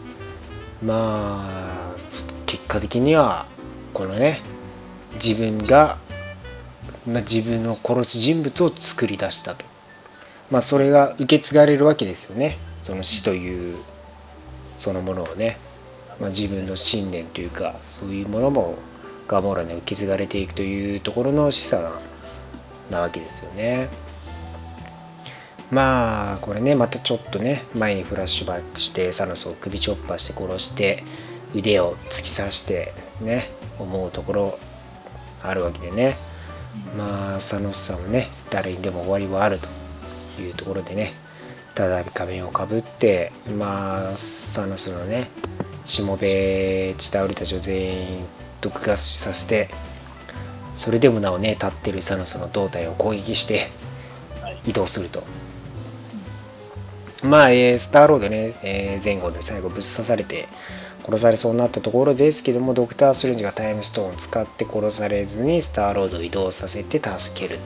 [0.82, 1.95] まあ
[2.45, 3.47] 結果的には
[3.93, 4.41] このね
[5.15, 5.97] 自分が、
[7.07, 9.65] まあ、自分の殺す人物を作り出したと。
[10.51, 12.57] まあそれが受け継がれるわけですよね。
[12.83, 13.77] その死という
[14.77, 15.57] そのものをね、
[16.19, 18.75] まあ、自分の信念というかそういうものも
[19.27, 21.91] ガモーラに受け継がれていくというところの示唆
[22.91, 23.89] なわけですよね。
[25.71, 31.03] まあこれねまたちょっとね前にフラッシュバックしてサノスを首チョッパーして殺して
[31.55, 34.59] 腕を突き刺してね思うところ
[35.41, 36.17] あるわけでね。
[36.97, 41.13] まあサノスさんもね誰にでも終わりはあるというところでね
[41.75, 45.29] 再び仮面をかぶってまあサノスのね
[45.86, 48.25] しもべチタウルたちを全員
[48.62, 49.69] 毒ガスさせて
[50.75, 53.67] それでもなおね立ってるサノスの胴体を攻撃して
[54.41, 54.60] はい。
[54.67, 55.23] 移動すると
[57.23, 60.47] まあ、えースターロードね、えー前後で最後ぶっ刺されて
[61.03, 67.59] 殺されそうになったところですけどもドクター・ストレンジがタイムストーンを使って殺されずにスターロードを移動させて助ける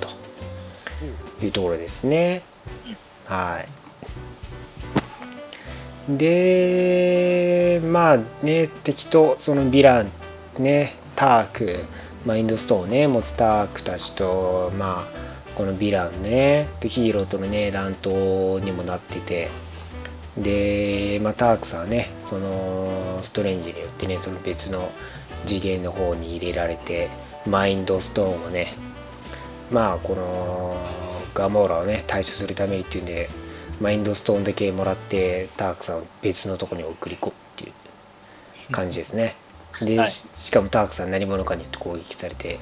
[1.40, 2.44] というところですね。
[3.26, 3.68] はい。
[6.18, 10.12] でまあね敵とそのヴィラン
[10.60, 11.80] ねターク
[12.26, 15.04] マインドストーンね持つタークたちとまあ
[15.56, 19.65] このヴィランねでヒーローとのね乱闘にもなってて。
[20.38, 24.90] で、まあ、タークさんはねそのストレンジによってねその別の
[25.46, 27.10] 次元の方に入れられて
[27.48, 28.74] マインドストーンをね
[29.72, 30.76] まあこの
[31.34, 33.30] ガモーラをね対処するためにっていうんで
[33.82, 39.36] マインドストーンだけもらってタークさんを別のところに送り込むっていう感じですね。
[39.82, 40.08] で、はい。
[40.10, 42.58] ししかもタークさん何者かによって攻撃されて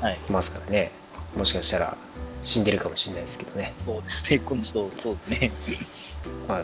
[0.00, 0.18] はい。
[0.30, 0.90] ますからね。
[1.36, 1.96] もしかしたら
[2.42, 3.74] 死んでるかもしれないですけどね。
[3.84, 5.52] そうですね、この人、そうですね。
[6.48, 6.62] まあ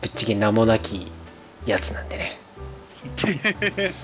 [0.00, 1.10] ぶっちゃけ名もなき
[1.66, 2.38] やつなんでね。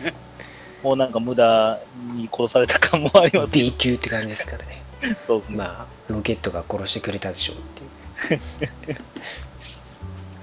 [0.83, 1.81] もうなんか無駄
[2.15, 4.83] に殺された感もありますけ B 級って感じですからね。
[5.27, 5.53] ど、 そう。
[5.53, 7.61] まあロケットが殺してくれたでしょうっ
[8.29, 8.99] ていう。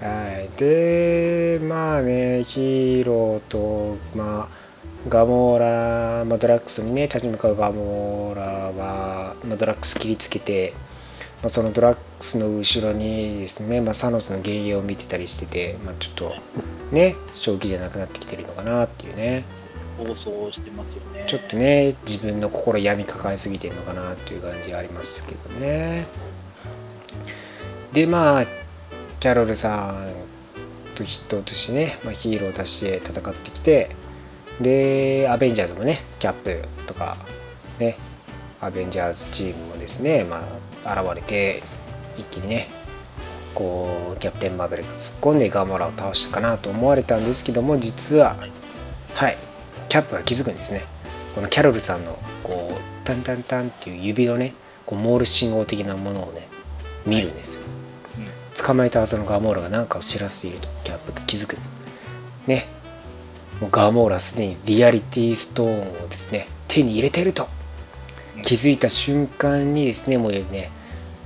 [0.06, 0.50] はい。
[0.58, 4.63] でまあねヒーローとまあ
[5.08, 10.74] ガモーラ、まあ、ドラッグスにね立ち向かうガモーラは、まあ、ドラッグス切りつけて、
[11.44, 16.34] まあ、そのドラッグスの後ろにですね、まあ、サノスの幻影を見てたりしてて、まあ、ちょっと
[16.94, 19.44] ね正気じゃなくなってきてるのかなっていうね
[19.98, 21.26] 暴走してますよね。
[21.28, 26.08] ちょっとね自分の心闇抱えすぎてるのかなっていう感じがありますけどね
[27.92, 28.46] でまあ
[29.20, 30.14] キャロルさん
[30.96, 33.96] と筆頭としてね、まあ、ヒーローを出して戦ってきて
[34.62, 37.18] でアベンジャーズもねキャップとか
[37.80, 37.98] ね
[38.62, 40.42] アベンジャーズチームもですね、まあ、
[40.86, 41.63] 現れて
[42.17, 42.67] 一気にね
[43.56, 48.36] こうキャプテン・マーベルが突っ込んでガモラを倒したかなと思われたんですけども実は
[49.15, 49.38] はい
[49.89, 50.84] キャップが気づくんですね。
[51.36, 54.54] このキャロルさんのこうタンタンタンっていう指のね
[54.86, 56.48] こうモールス信号的なものをね
[57.06, 57.62] 見るんですよ、
[58.17, 58.28] うん。
[58.65, 61.72] 捕まえたはずのガモーラが何かを知らせているとキャップが気づくんです。
[62.48, 62.67] ね。
[63.62, 67.48] もうガモーラはすでにリアリティストーンをですね手に入れてると
[68.41, 70.72] 気づいた瞬間にですねもうね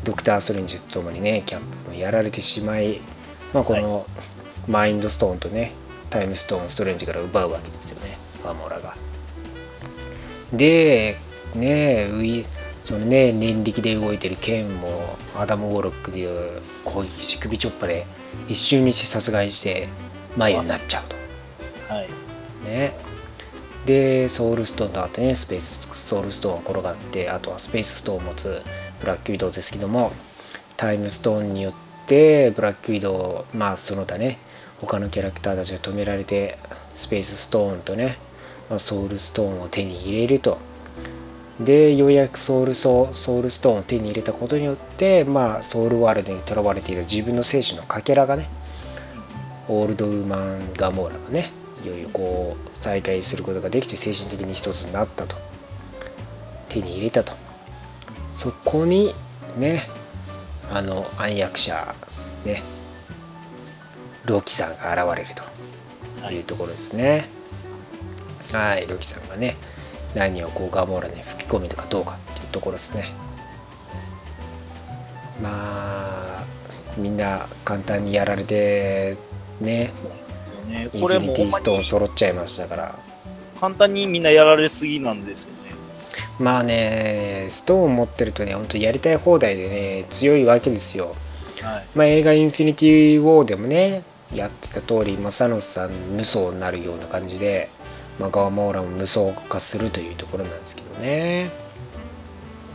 [0.04, 3.02] ドクター・ストレンジとともにねキャップもやられてしまい、
[3.54, 4.06] まあ、この
[4.68, 5.72] マインドストーンとね
[6.10, 8.96] タイムストーンをストレンジから奪うわけですよねガモーラが。
[10.54, 11.18] で
[11.56, 12.46] ねウィ
[12.86, 18.06] そのね念力で動いてる剣もアダム・ウォロックでいう攻撃し首チョッパで
[18.48, 19.90] 一瞬にして殺害して
[20.38, 21.16] 眉になっちゃうと。
[21.94, 22.10] はい。
[22.64, 22.94] ね
[23.88, 28.62] でソウルストーンとあとねスペースソウルストーンが転がってあとはスペースストーンを持つ
[29.00, 30.12] ブラックウィドウですけども
[30.76, 31.74] タイムストーンによっ
[32.06, 34.40] てブラックウィドウまあその他ね
[34.82, 36.60] 他のキャラクターたちが止められて
[36.96, 38.18] スペースストーンとね、
[38.70, 40.58] ま、ソウルストーンを手に入れると。
[41.62, 48.48] でようやくソウルソソウルストーンを手に入れたことによって、まあ、ソウルワールドにとらわれていた自分の生死のかけらがね
[49.68, 51.52] オールドウーマンガモーラがね
[51.84, 55.36] いよいよこう再会することができて精神的に一つになったと。
[56.70, 57.34] 手に入れたと。
[58.34, 59.14] そこに
[59.58, 59.84] ね
[60.72, 61.96] あの暗躍者
[62.46, 62.62] ね
[64.26, 65.44] ロキさんが現れると。
[66.32, 66.40] い。
[66.42, 67.30] うところですね。
[68.52, 68.88] はい。
[68.88, 69.56] ロキさんがね
[70.16, 73.06] 何をこうガモーラに吹き込めるかどうかっていうところですね。
[75.42, 76.44] まあ
[76.98, 79.18] みんな簡単にやられて
[79.62, 79.92] ね
[80.68, 80.90] ね。
[80.94, 83.00] インこれもフィニティストーン揃っちゃいましたから
[83.60, 85.58] 簡単にみんなやられすぎなんですよね。
[86.40, 91.16] まあねストーン持ってるとね本当やりたい放題でね強いわけですよ
[91.62, 91.86] はい。
[91.96, 94.04] まあ、映画「インフィニティ・ウォー」でもね
[94.34, 97.70] やってた通り、まあ、サノスさん無双になるような感じで、
[98.20, 101.50] まあ、ガーマオーラも無双化するというところなんですけどね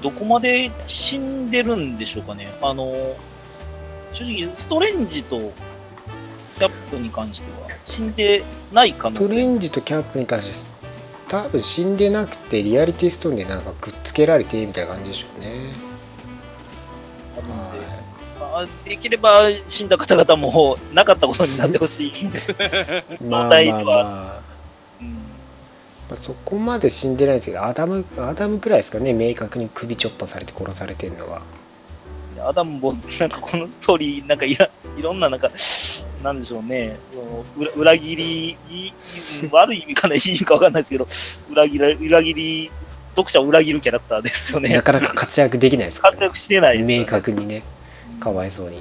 [0.02, 2.48] どこまで死んでるんでしょうかね。
[2.60, 2.92] あの、
[4.12, 5.52] 正直、ストレンジと
[6.62, 10.70] キャップに関しては死んでない可能トレ性ンジとキャップに関して
[11.28, 15.72] 多分死んでなくてリアリティストーンでなんかくっつけられてみたいな感じでしょうね。
[17.36, 17.86] あるんで、
[18.38, 22.12] まあ、できれば死んだ方々もなかったことになってほしい。
[23.24, 24.42] まあまあまま
[25.00, 25.16] うん
[26.12, 31.42] あ、そこまで死んでないですけどアダムアダムくらいですかね明確に首ちょっぱされて殺されてるのは。
[32.40, 35.50] アダムも、なんかこのストーリー、なんかいらいろんな、なんか、
[36.22, 36.98] なんでしょうね、
[37.56, 38.92] 裏裏切り、いい
[39.50, 41.08] 悪い意味かな、 いい意味かわかんないですけど、
[41.50, 42.70] 裏切り、裏切り、
[43.10, 44.74] 読者を裏切るキャラクターですよね。
[44.74, 47.62] なかなか活躍できないですから、活躍してないね明確にね
[48.20, 48.78] かわいそうに。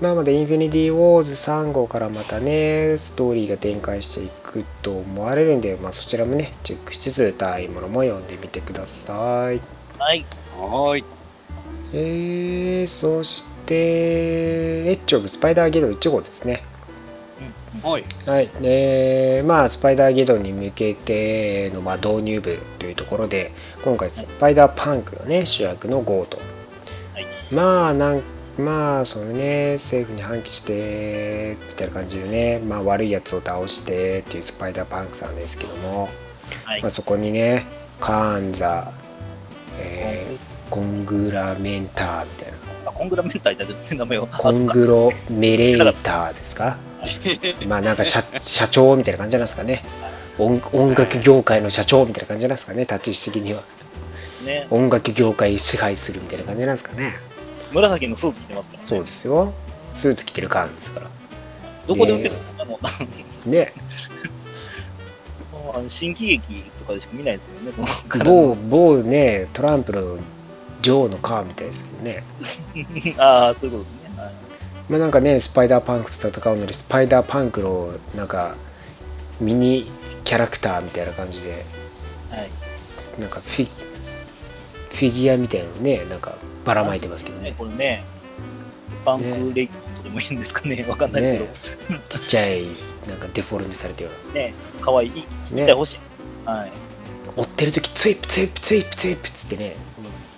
[0.00, 9.60] まあまだインフィニティ・ウォーズ3号からまたね、ストーリーが展開していくと思われるんで、まあそちらもね、チェックしつつ、タイインものも読んでみてください。
[9.98, 10.24] はい。
[10.58, 11.04] はーい。
[11.94, 16.62] えー、そして、エッジ・オブ・スパイダーゲドン1号ですね。
[17.82, 18.04] はい。
[18.26, 18.48] はい。
[18.60, 23.52] で、まあ、スパイダーゲドンに向けての、まあ、導入部というところで、
[23.84, 26.38] 今回、スパイダーパンクのね、主役のゴート。
[27.14, 27.26] はい。
[27.50, 28.22] まあなん
[28.58, 36.08] まあそのね政府に反旗してみたいな感じでね、まあ、悪いやつを倒してっていうスパイダーパンクさんですけども、
[36.64, 36.90] はいまあ、。
[36.90, 37.66] そこにね
[38.00, 38.92] カーンザ、
[39.78, 42.58] えーコングラメンターみたいな。
[42.86, 44.26] あコングラメンターいたって名前を。
[44.26, 46.78] コングロメレーターですか？
[47.68, 49.84] まあなんか社社長みたいな感じなんですかね。
[50.38, 53.62] 音音楽業界の社長みたいな感じなんですかね立ち位置的には。
[54.46, 54.66] ね。
[54.70, 57.16] 音楽業界支配するみたいな感じなんですかね。
[57.72, 58.88] 紫のスーツ着てますから、ね。
[58.88, 59.52] そうですよ。
[59.94, 61.06] スーツ着てるカーンですから。
[61.86, 62.78] どこで売ってるんですか、 あの、
[63.52, 63.74] ね。
[65.74, 70.18] あの新喜劇とかでしか見ないですよね、某某ねトランプの
[70.82, 72.24] 女王のカーみたいですけどね。
[73.18, 74.22] ああ、そういうことですね。
[74.22, 74.32] はい。
[74.88, 78.56] まあなんかねスパイダーパンクと戦うのにスパイダーパンクのなんか
[79.40, 79.90] ミニ
[80.24, 81.64] キャラクターみたいな感じで
[82.30, 82.50] はい。
[83.20, 83.68] なんかフィ
[84.90, 87.54] フィギュアみたいなのねなんかばらまいてますけどね。
[87.56, 88.04] これね、
[89.04, 91.46] パンクレイキとでもいいんですかね、わかんないけど、
[92.08, 92.66] ちっちゃい
[93.08, 95.08] なんかデフォルメされてるよね、かわい。
[95.08, 95.24] い、ね。
[95.50, 95.98] 見てほしい。
[96.48, 96.72] はい。
[97.36, 99.76] 追ってる時ツイップツイップツイップツイップっつってね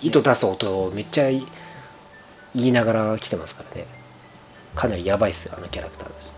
[0.01, 1.45] 糸出す音をめっちゃ言
[2.53, 3.87] いながら来てますからね
[4.75, 6.35] かなりやばいっすよあのキャラクターだし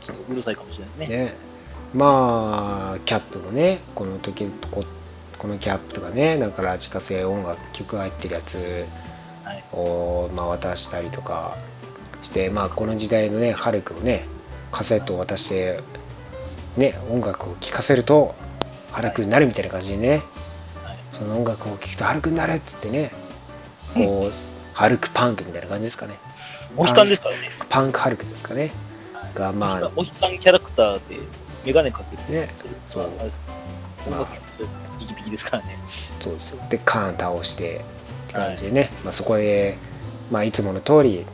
[0.00, 1.26] ちょっとうるさいかもしれないね。
[1.26, 1.34] ね
[1.94, 4.84] まあキャップもねこの時こ
[5.38, 8.86] このキャップとかねなんかラジカセ音楽曲入ってるやつ
[9.44, 9.64] はい。
[9.72, 11.56] を、まあ、渡したりとか
[12.22, 14.26] してまあこの時代のねハルクをね
[14.72, 15.80] カセットを渡して
[16.76, 18.34] ね音楽を聴かせると
[18.92, 20.22] ハルクになるみたいな感じでね、はい。
[21.12, 23.10] その音楽を聴くとハルクになるっつってね。
[23.94, 24.32] こう、
[24.74, 26.18] ハルクパンクみたいな感じですかね。
[26.76, 27.50] モヒカンですからね。
[27.68, 28.70] パンクハルクですかね。
[29.34, 31.18] がまあモヒカンキャラクターで
[31.64, 32.50] メガネかけて、ね。
[32.54, 33.40] そうあれです
[34.06, 34.64] 音楽聴くと
[34.98, 35.76] ビキビキですからね。
[36.20, 36.62] そうですよ。
[36.70, 39.76] でカーン倒してって感じでね、まあ、そこで、
[40.30, 41.26] まあ、いつもの通り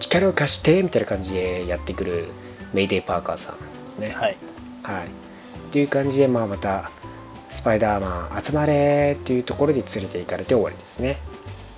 [0.00, 2.28] 力を貸してみたいな感じでやってくる
[2.72, 3.54] メイデイ・パーカーさ
[3.98, 4.10] んね。
[4.10, 4.36] はい。
[4.82, 5.08] はい、
[5.72, 6.90] っていう感じで、まあ、また
[7.48, 11.16] スパイダーマン集まれっていうところで連れて行かれて終わりですね。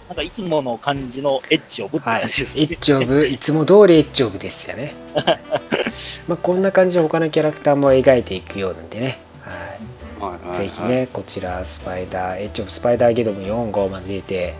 [0.08, 2.62] なんかいつもの感じのエッジをぶってはいエ感じですね。
[2.64, 4.94] ッジオブいつも通りエッジオブですよね。
[6.26, 9.18] まあ、こんな感じで他のキャラクターも描いていくようなんでね、
[10.20, 10.32] はい。
[10.32, 10.48] はい。
[10.48, 14.54] はいぜひね、こちら、スパイダー、エッジオブスパイダーゲドン4号まで出て、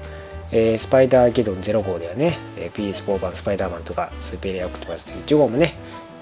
[0.53, 5.75] えースパイダーゲドン0号ではね、えー PS4 版スパイダーマンとか、スーペリアオクトパス1号もね、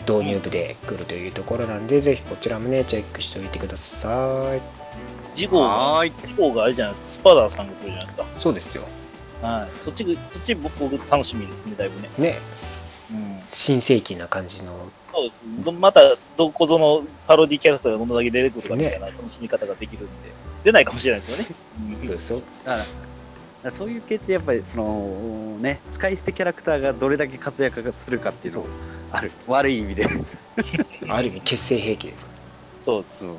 [0.07, 4.61] 導入部で来るというところなんで、ぜひこちらもね、チェックしておいてください。
[5.33, 8.25] 次号が、はーい次号があれじゃないですか、スパダーさんが来るじゃないですか。
[8.39, 8.85] そうですよ。
[9.41, 9.81] はい。
[9.81, 12.11] そっちが、そっち僕楽しみですね、だいぶね。
[12.19, 12.39] ね、
[13.11, 13.41] うん。
[13.51, 15.41] 新世紀な感じの、そうです。
[15.65, 20.33] どまた、どこぞのパロディキャラクターがどんだけ出てくるかみたいな楽しみ方ができるんで、
[20.65, 21.45] 出ないかもしれないですよね。
[22.07, 22.37] そうですよ。
[22.39, 23.12] だからだから
[23.71, 28.67] そういう系ってやっぱりそのね使い捨てキャラクターがどれだけ活躍するかっていうの
[29.13, 30.07] ある悪い意味で
[31.09, 32.27] ある意味、結成兵器です。
[32.85, 33.33] そうです。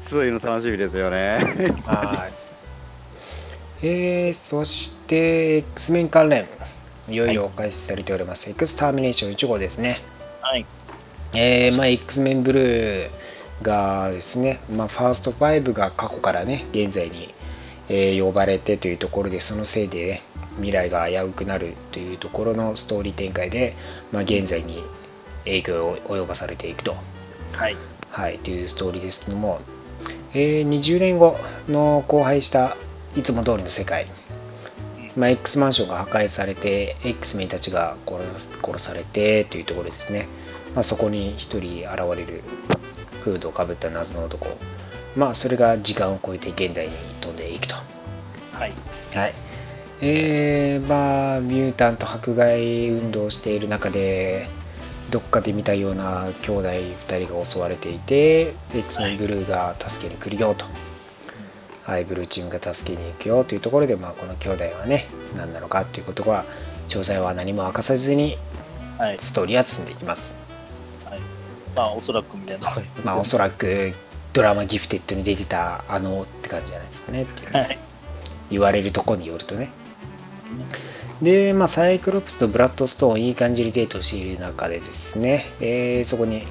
[0.00, 1.38] そういうの楽しみですよね
[1.84, 3.86] はい。
[3.86, 6.48] えー、そして、X メン関連、
[7.08, 8.50] いよいよ開始されております。
[8.50, 10.00] エクスターミネーション1号ですね。
[10.40, 10.66] はい。
[11.34, 13.10] えー、まあ、X メンブルー
[13.62, 17.34] がですね、まあ、ファースト5が過去からね、現在に、
[17.88, 20.22] えー呼ばれてというところで、そのせいで、ね、
[20.56, 23.76] 未来が危うくなるというところのストーリー展開で、
[24.12, 24.82] まあ、現在に
[25.44, 26.94] 影響を及ばされていくと。
[27.52, 27.76] はい。
[28.10, 29.60] はい、というストーリーですけども、
[30.34, 31.36] えー20年後
[31.68, 32.76] の荒廃した
[33.16, 34.06] いつも通りの世界、
[35.16, 40.28] まあ、X マンションが破壊されて X メンたちが殺殺されてというところですね、
[40.74, 42.42] まあ、そこに一人現れる
[43.24, 44.46] フードをかぶった謎の男
[45.18, 47.74] まあそれが時間を超えて現代に飛んでいくと。
[47.74, 48.72] はい。
[49.14, 49.34] はい。
[50.00, 54.48] えー、まあミュータント迫害運動をしている中で
[55.10, 60.66] どっかで見たような兄弟2人が襲われていて X メンブルーが助けに来るよと、
[61.82, 66.44] はい、ブルーチームが助けに行くよというところで、まあ、この兄弟はね何なのかということは
[66.90, 68.38] 詳細は何も明かさずに
[68.98, 69.18] はい。
[69.20, 70.34] ストーリーは進んでいきます、
[71.04, 71.20] はい。
[71.74, 72.68] まあ、おそらくみたいな。
[73.04, 73.92] まあ、おそらく
[74.32, 77.78] ドラマギフテッドに出てたあのって感じじゃないですかねっていうはい。
[78.50, 79.70] 言われるところによるとね
[81.22, 86.44] で、まあ、サイクロプスとブラッドストーンいい感じにデートしている中でですね、えーそこに、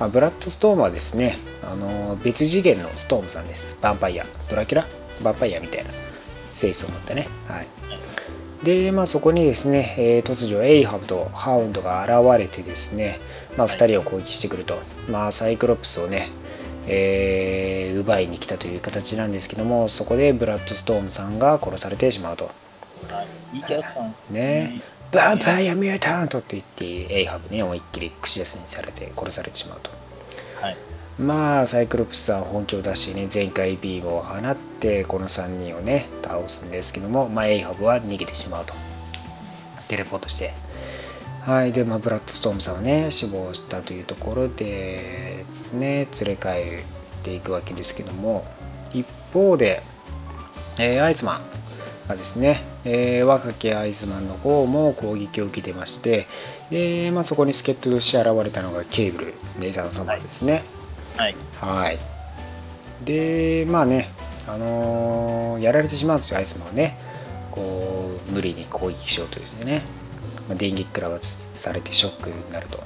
[0.00, 3.78] まあブラッドストーンはですね、あの別次元のストームさんです。
[3.80, 4.86] ヴァンパイア、ドラキュラ？
[5.22, 5.90] ヴァンパイアみたいな
[6.52, 7.28] 性質を持ってね。
[7.46, 7.66] はい。
[8.64, 13.20] で、まあ、そこにですね、えー突如エイハブとハウンドが現れてですね、
[13.56, 16.28] まあ、はい2人を攻撃してくると、まあ、サイクロプスをね、
[16.88, 22.50] えー奪いに来たという形なんですけども、そこでブラッドストームさんが殺されてしまうと。
[23.08, 23.22] は
[23.52, 23.56] い。
[23.56, 24.82] いいキャラクターなんですね、
[25.12, 29.90] ヴァンパイアミュータントって言って、エイハブね、思いっきり串刺しにされて殺されてしまうと。
[30.60, 30.76] はい。
[31.18, 38.74] まあ、サイクロプスさん本気を出してね、全開ビームを放って、この3人をね、倒すんですけども、まあ、エイハブは逃げてしまうと。
[39.88, 40.54] テレポートして。
[41.48, 41.72] はい。
[41.72, 48.44] で、まあ、ブラッドストームさんはね、死亡したというところでですね、連れ帰っていくわけですけども、
[48.92, 49.80] 一方で、
[50.78, 51.40] えーアイスマン
[52.08, 56.26] がですね、えー若きアイスマンの方も攻撃を受けてまして、
[56.70, 60.62] で、まあ、そこに助っ人として現れたのがケーブル、レーザー様ですね。
[61.16, 61.36] はい。
[61.58, 61.98] はい。
[63.06, 64.10] で、まあね、
[64.46, 66.98] あのーやられてしまうんですよ、アイスマンはね。
[67.52, 69.80] こう、無理に攻撃しようとですね。
[70.48, 72.82] ま、電撃食らわされてショックになると。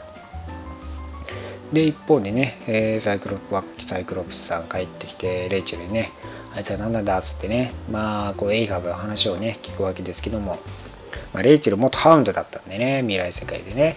[1.72, 6.12] で、一方でね、えーサイクロプ若きサイクロプスさん帰ってきて、レイチェルにね、
[6.54, 10.58] あいつは何なんだっつってね、まあ、こう、エイハブの話をね、聞くわけですけども、
[11.32, 13.96] まあ、レイチェル元ハウンドだったんでね、未来世界でね。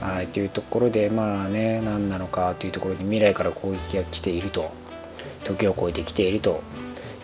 [0.00, 4.70] はい、というところで、まあね、何なのかというところで未来から攻撃が来ていると、
[5.44, 6.62] 時を超えてきていると、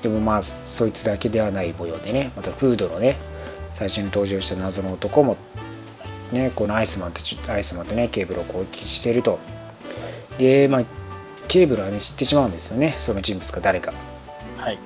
[0.03, 3.17] でもまあ、そいつだけではない模様でね、またフードのね、
[3.73, 5.37] 最初に登場した謎の男も、
[6.33, 9.39] ね、このアイスマンとアイスマンとね、ケーブルを攻撃していると。
[10.39, 10.85] で、まあ、
[11.49, 13.93] ケーブルはね、知ってしまうんですよね、その人物が誰か。
[14.57, 14.79] はい。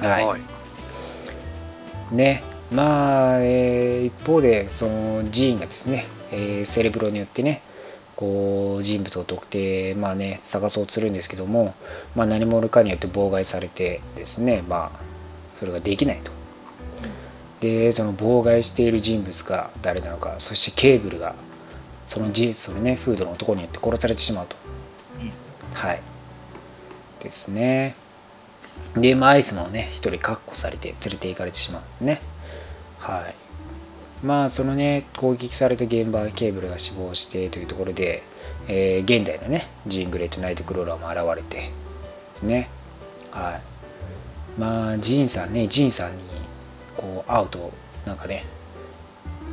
[0.00, 0.26] はい。
[0.26, 0.40] はい
[2.12, 7.62] ね、まあ、えー一方で、その寺院がですね、えーセレブロによってね、
[8.16, 11.74] こう人物を特定、まあね、探そうとするんですけども、
[12.16, 15.00] まあ、何者かによって妨害されてですね、まあ、
[15.58, 16.32] それができないと。
[17.60, 21.34] で、その妨害している人物が誰なのか、そしてケーブルが、
[22.06, 24.56] そのじそのね、フードの男によって殺されてしまうと。
[25.20, 25.32] うん。
[25.74, 26.02] はい。
[27.20, 27.94] ですね。
[28.96, 32.20] で、まあ、アイスマンをね、一人確保されて連れて行かれてしまうんですね。
[32.98, 33.34] はい。
[34.22, 38.22] まあ、そのね、攻撃された現場、ケーブルが死亡してというところで、
[38.66, 41.72] えー現代のね、ジーン・グレイとナイト・クローラーも現れて、で
[42.34, 42.68] すね。
[43.30, 43.60] は
[44.56, 44.60] い。
[44.60, 46.24] まあ、ジーンさんね、ジーンさんに、
[46.98, 47.72] こう、会うと、
[48.04, 48.44] なんかね、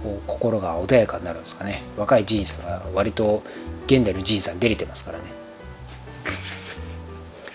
[0.06, 3.42] こう心が穏やかになるんですかね若いジーンさんが割と
[3.88, 5.26] 現代のジーンさん出れてますからね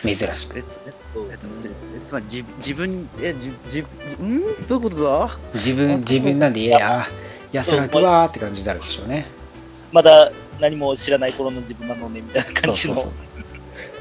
[0.03, 0.93] 珍しくえつえ
[1.33, 1.49] えつ
[1.97, 3.83] えつまり自自分えじ自
[4.17, 7.07] 分んどういうことだ自分自分なんでいや
[7.53, 9.27] 安らくわーって感じになるでしょうね
[9.93, 12.95] まだ何も知らない頃の自分なのね、みたいな感じの。
[12.95, 13.11] そうそ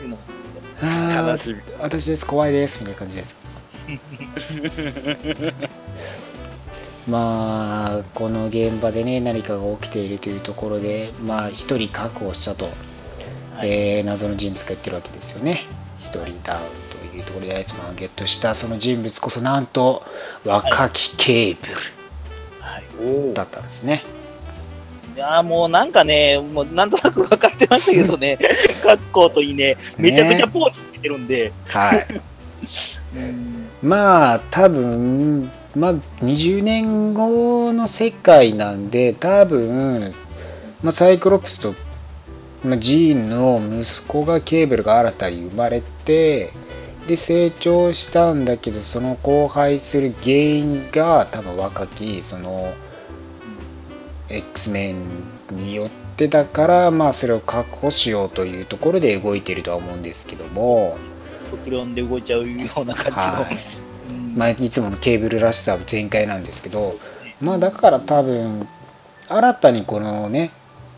[0.02, 0.18] ういうの
[0.82, 3.36] あー悲しみ私です怖いですみたいな感じです
[7.10, 12.66] まあこの現場でね何かが起きているというところでまあ一人確保したと、
[13.56, 13.70] はい。
[13.70, 15.66] えー謎の人物が言ってるわけですよね。
[16.00, 16.62] 一人ダウン
[17.12, 18.56] というところであいつもゲットした。
[18.56, 20.04] その人物こそなんと
[20.46, 21.68] 若きケーブ
[22.62, 23.28] はい。
[23.28, 24.04] ルだったんですね、
[25.16, 28.38] いやーもうなんかね、もうなんとなく分かってましたけどね、
[28.84, 32.08] 格好といいね、めちゃくちゃポーチつけてるんで、はい。
[33.16, 33.70] うん。
[33.82, 40.14] まあ多分、まあ、20年後の世界なんで多分、
[40.84, 41.76] まあ、サイクロプスと、
[42.64, 46.52] まあ、ジーンの息子がケーブルが新たに生まれて
[47.08, 52.74] で成長したんだけどその荒廃する原因が多分若きその
[54.28, 54.98] X メン
[55.52, 60.98] によってだから、まあ、それを確保しようというところで動いているとは思うんですけども。
[61.50, 63.16] 極論で動いちゃうような感じの。
[63.16, 63.79] はいうん
[64.36, 66.98] まあ、いつものケーブルらしさは全開なんですけど、
[67.42, 68.68] まあ、だから多分
[69.28, 70.52] 新たにこのね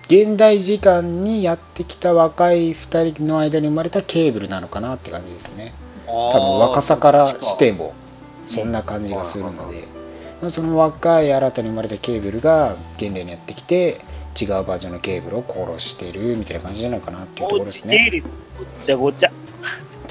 [0.07, 5.73] 現代時間にやってきた若い2人の間に生まれたケーブルなのかなって感じですね
[6.05, 7.93] 多分若さからしても
[8.47, 9.85] そんな感じがするので、
[10.41, 14.01] まあその若い新たに生まれたケーブルが現代にやってきて
[14.39, 18.21] 違うバージョンのケーブルを殺してるみたいな感じじゃないかなっていうところですね。
[18.21, 19.31] ごっちゃごちゃ。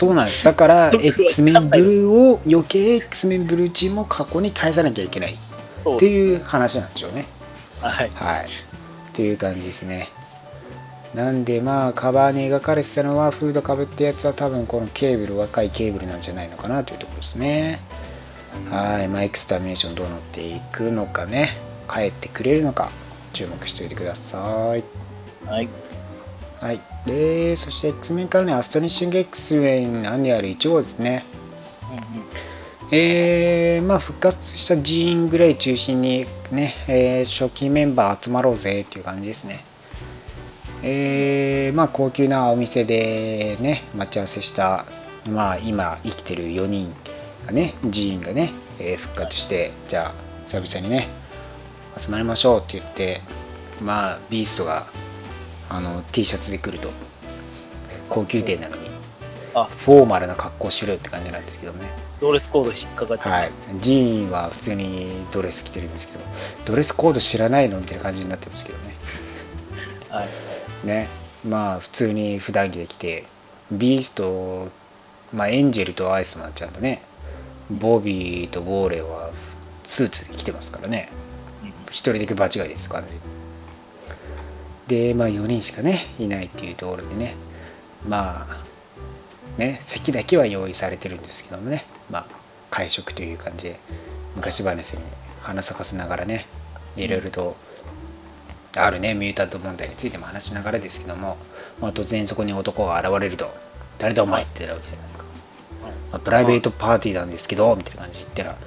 [0.01, 0.45] そうなんです。
[0.47, 7.27] だから、X メンブルーを余計 X メンブルーチームを過去に返さなきゃいけないっていう話なんでしょうね。
[7.83, 8.11] はい。
[8.15, 8.47] はい。
[8.47, 8.49] っ
[9.13, 10.09] ていう感じですね。
[11.15, 17.83] なんでまあカバーに描かれてたのはフードかぶったやつは多分このケーブル若いケーブルなんじゃないのかなというところですね。
[18.71, 19.09] はい。
[19.09, 21.51] まあエクスターミネーションどうなっていくのかね。
[21.93, 22.91] 帰ってくれるのか
[23.35, 24.39] 注目しておいてくださ
[24.79, 24.83] い。
[25.47, 25.69] はい。
[26.61, 26.81] はい。
[27.07, 31.25] で、そして X メンからね、アストニッシング X メンアニュアル1号ですね。
[32.93, 39.65] えーまあ、復活したジーン・グレイ中心に、ねえー初期メンバー集まろうぜっていう感じですね。
[40.83, 44.85] えーまあ、高級なお店で、ね、待ち合わせした、
[45.31, 46.93] まあ、今生きてる4人
[47.47, 50.15] がね、ジーンがね、えー復活して、じゃあ
[50.47, 51.09] 久々にね、
[51.97, 53.21] 集まりましょうって言って、
[53.81, 54.89] まあ、ビーストが
[55.71, 56.91] あの T シャツで来ると、
[58.11, 58.83] 高級店なのに、
[59.55, 61.87] あ、フォーマルな格好しろよって感じなんですけどね。
[62.21, 63.51] ドレスコード引っかかっちゃはい、
[63.81, 66.25] ジーンは普通にドレス着てるんですけど、
[66.67, 68.95] ドレスコード知らないのみたいな感じになってますけどね。
[70.11, 70.13] う。
[70.13, 70.87] はい。
[70.87, 71.09] ね、
[71.49, 73.25] まあ普通に普段着で着て、
[73.71, 74.69] ビースト、
[75.33, 77.03] まあエンジェルとアイスマンちゃんとね、
[77.71, 79.31] ボビーとウォーレンは
[79.87, 81.11] スーツで着てますからね、
[81.91, 83.40] 一人だけ場違いです完全に。
[84.91, 87.37] で、まあ4人しかね、いないっていうところでね、
[88.09, 88.65] まあ、
[89.57, 92.27] ね、席だけは用意されてるんですけどもね、まあ、
[92.71, 93.79] 会食という感じで、
[94.35, 94.99] 昔話に
[95.43, 96.47] 花咲かせながらね、
[96.97, 97.57] いろいろと、
[98.77, 101.37] あるね、ミュータント問題についても話しながらですけども、
[101.81, 103.49] まあ、突然そこに男が現れると、
[103.99, 105.25] 誰だお前ってなるわけじゃないですか。
[106.11, 108.59] まあプライベートパーティーなんですけど、みたいな感じで言ったら、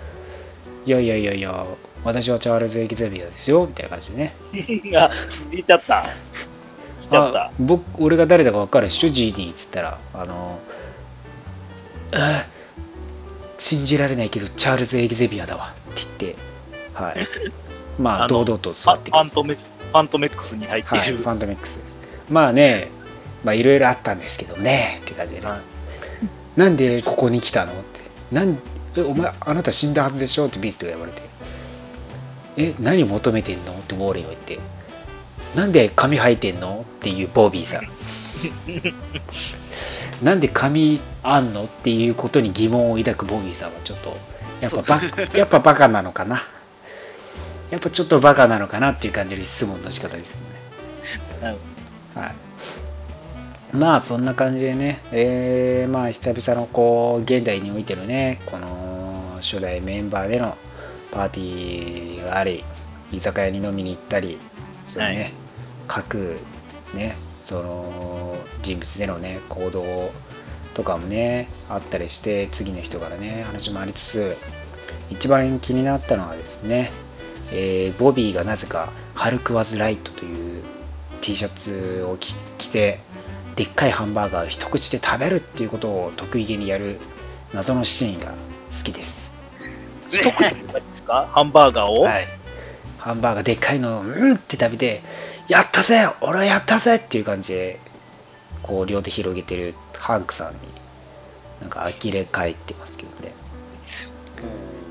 [0.86, 1.66] いやいやいやいや、
[2.04, 4.34] 私はチャールズ・エグゼビアですよ、みたいな感じでね。
[4.98, 5.10] あ、
[5.52, 6.06] 出ちゃった。
[7.02, 7.40] 来ちゃった。
[7.46, 7.52] あ。
[7.60, 9.98] 僕俺が誰だか分かるでしょ？GD っつったら。
[10.14, 10.60] あの
[12.14, 12.46] あ
[13.58, 16.36] 信じられないけどチャールズ・エグゼビアだわって言って。
[16.94, 17.28] はい。
[18.00, 21.00] まあ堂々と座ってファントメ、ファントメックスに入ってはい。
[21.12, 21.78] ファントメックス。
[22.30, 22.90] まあね
[23.44, 25.60] まあいろいろあったんですけどねって感じでね、はい。
[26.60, 27.72] なんでここに来たの？
[27.74, 28.02] って。
[28.32, 28.58] なん
[28.98, 30.48] えお前あなた死んだはずでしょ？
[30.48, 31.22] ってビーストが言われて
[32.58, 33.74] え何求めてんの？
[33.74, 34.60] ってウォーレンは言って。
[35.56, 36.86] なんで髪生えてんの？
[36.98, 37.88] っていうボビーさん。
[40.24, 41.66] なんで髪あんの？
[41.66, 44.18] っていうことに疑問を抱くボビーさんはちょっと
[44.62, 45.02] やっぱバ
[45.38, 46.42] やっぱバカなのかな？
[47.72, 48.90] やっぱちょっとバカなのかな？
[48.92, 50.38] っていう感じの質問の仕方ですよ
[51.42, 51.48] ね。
[51.48, 51.58] はい。
[52.26, 52.34] はい。
[53.76, 60.56] まあそんな感じでね、えーまあ久々のこう現代においてのね、この初代メンバーでの
[61.14, 62.64] パーティーがあり、
[63.12, 64.40] 居酒屋に飲みに行ったり、
[64.96, 65.34] ねはい。
[65.88, 66.38] 各
[66.96, 70.12] ね、その人物でのね、行動
[70.74, 74.38] とかもね、あったりして、次の人からね、話もありつつ、
[75.12, 76.92] 一番気になったのはですね、
[77.52, 80.64] えーボビーがなぜかハルクワズライトという
[81.22, 83.00] T シャツを着着て
[83.56, 87.00] でっかいハンバーガーを一口で食べるっていうことを得意げにやる
[87.54, 88.32] 謎のシーンが
[88.72, 89.32] 好きです
[90.12, 91.28] 一口ですか？
[91.32, 92.28] ハンバーガーを、はい、
[92.98, 95.02] ハンバーガーでっかいのをうんって食べて
[95.48, 97.80] やったぜ俺はやったぜっていう感じで
[98.62, 100.60] こう両手広げてるハンクさんに
[101.62, 103.32] なんか呆れ返ってますけどね。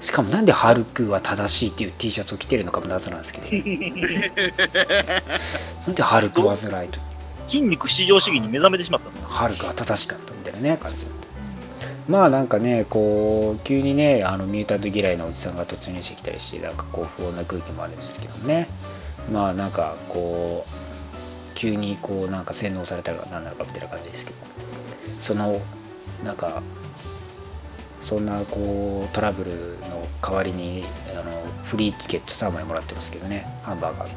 [0.01, 3.47] しかもなんでハルクは正しいっていう T シャツを着てるのかも謎なんですけど
[5.87, 6.99] なんでハルクはずらいと。
[7.47, 9.21] 筋肉至上主義に目覚めてしまったんだ。
[9.29, 11.27] ハルクは正しかったみたいなね感じだった
[12.09, 18.69] まあなんかねこう急にねあのミュータント嫌いなおじさんが突入してきたりしてなんかこう不穏な空気もあるんですけどね。
[19.31, 24.37] まあなんかこう急にこうなんか洗脳されたら何なのかみたいな感じですけど。
[25.23, 25.61] その
[26.25, 26.63] なんか
[28.01, 34.13] そんなこうトラブルの代わりにあのフリーチケット3枚もらってますけどねハンバーガー。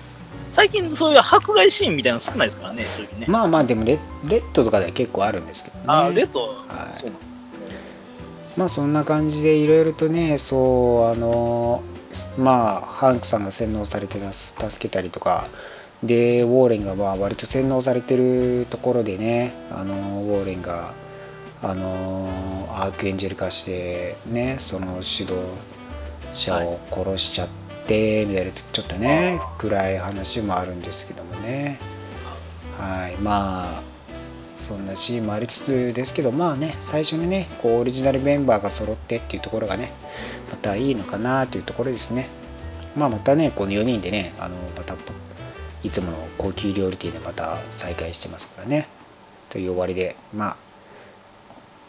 [0.56, 3.26] 最近そういう迫害シーンみたいなの少ないですからね、正直ね。
[3.28, 5.84] まあまあでもレレッドとかでは結構あるんですけどね。
[5.86, 6.98] あ、レッド、はい。
[6.98, 7.16] そうな
[8.56, 11.82] まあそんな感じでいろいろとねそうあの
[12.38, 15.46] まあハンクさんが洗脳されて助けたりとか
[16.02, 20.94] でウォーレンがまあ割と洗脳されてるところでねあのウォーレンが
[21.62, 25.34] あのアークエンジェル化してねその指導
[26.32, 27.48] 者を殺しちゃっ
[27.86, 31.78] てみたいなちょっとね暗い話もあるんですけどもね。
[32.78, 33.82] はいまあ
[34.58, 39.92] そんなシーンもありつつですけどまあね最初にねこうオリジナルメンバーが揃ってっていうところがね
[40.50, 42.28] またいいのかなというところですね。
[42.96, 44.94] まあまたねこの4人でねあのまた
[45.84, 48.88] いつもの高級料理店でまた再開してますからね。
[49.50, 50.56] という終わりでまあ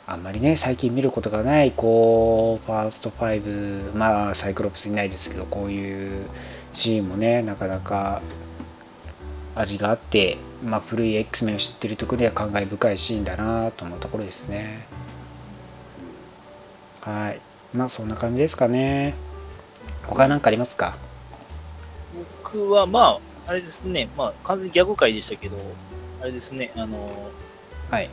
[0.09, 6.25] あんまりね最近見ることがないこうファースト5まあサイクロプスいないですけどこういう
[6.73, 8.21] シーンもねなかなか
[9.53, 14.85] 味があって、まあ、古い X メンを知ってるところでは感慨深いシーンだなと思うところですね。
[17.01, 17.39] はい。
[17.73, 19.15] まあそんな感じですかね。
[20.05, 20.95] 他何かありますか？
[22.43, 25.57] 僕はまあ、あれですね、まあ、完全にギャグ界でしたけど、
[26.21, 27.29] あれですね、あの、
[27.89, 28.09] はい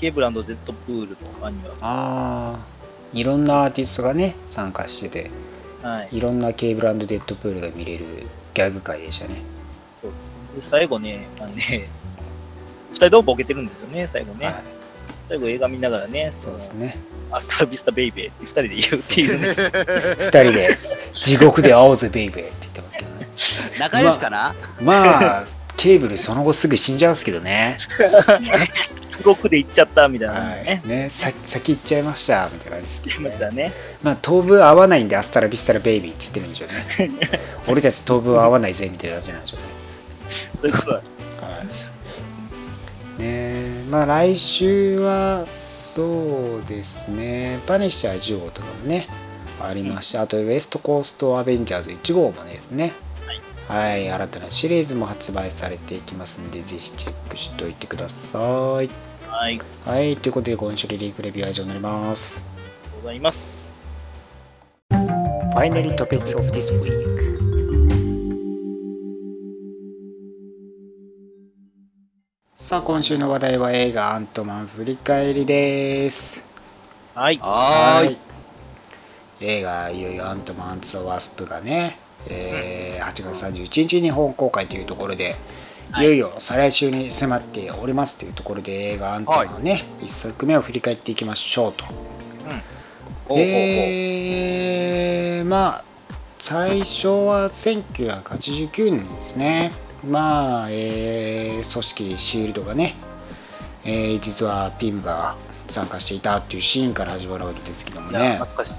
[0.00, 2.58] ケーブランド・デッドプールのアニメは、ああ
[3.12, 5.30] いろんなアーティストがね参加してて。
[5.82, 8.04] はい、いろんなケーブランド・デッドプールが見れる
[8.52, 9.40] ギャグ界でしたね。
[10.02, 10.10] そう。
[10.56, 11.88] で最後ね、あのね、
[12.90, 14.46] 二人ともボケてるんですよね、最後ね。
[14.46, 14.54] はい。
[15.28, 16.98] 最後映画見ながらね、そうですね。
[17.30, 19.48] Hasta la vista baby って二人で言うっていうね。
[20.20, 20.78] 二人で
[21.12, 23.28] 地獄で会おうぜベイベーって言ってますけどね。
[23.78, 25.44] 仲良しかな、まあ
[25.78, 27.78] ケーブルその後すぐ死んじゃうんですけどね
[29.20, 30.88] 地獄で行っちゃったみたいなはねい、。
[30.88, 33.72] ねさ先行っちゃいましたみたいな感じ言いましたね。
[34.02, 39.80] まあ当分会わないんで Hasta la vista baby って言ってるんでしょうね 俺たち当分会わないぜみたいな感じなんでしょうね
[40.30, 40.94] そういうことだ。
[40.96, 41.66] はい。
[41.66, 41.70] ね
[43.20, 45.44] えまあ来週は、
[45.94, 49.08] そうですね、パニッシャー10号とかもね、
[49.60, 52.92] ありまして、あとウエストコーストアベンジャーズ1号もねですね、
[53.68, 59.09] はい、新たなシリーズも発売されていきますんで、ぜひチェックしておいてください。
[59.30, 62.42] はい、はい、ということで今週リリークレビューは以上になります。
[63.00, 63.64] ございます。
[65.54, 66.90] Finally Topics of this week
[72.54, 76.42] さあ今週の話題は映画アントマン振り返りです
[77.14, 77.38] はい。
[77.38, 78.18] はーい。
[79.40, 85.36] 映画いよいよアントマンワスプがね、えー8月31日に本公開というところで、は
[85.96, 86.02] い。
[86.02, 91.84] い、よいよ再来週に迫っておりますというところで映画アントマンのね、一作目を振り返っていきましょうと。
[93.28, 93.38] うん。
[93.38, 95.84] えーまあ
[96.38, 99.72] 最初は1989年ですね。
[100.08, 102.94] まあ、えー組織シールドがね、
[103.84, 105.36] えー実はピムが
[105.68, 108.38] 参加していたっていうシーンから始まるわけですけどもね。
[108.40, 108.76] 懐かしい。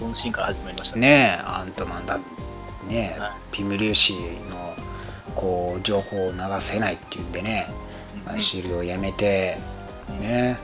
[0.00, 1.08] このシーンから始まりましたね。
[1.08, 2.18] ねアントマンだ
[2.88, 3.30] ね、はい。
[3.52, 4.12] ピム粒子
[4.50, 4.74] の
[5.38, 7.68] こう情報を流せないっていうんでね、
[8.26, 9.56] まあシールドをやめて
[10.20, 10.58] ね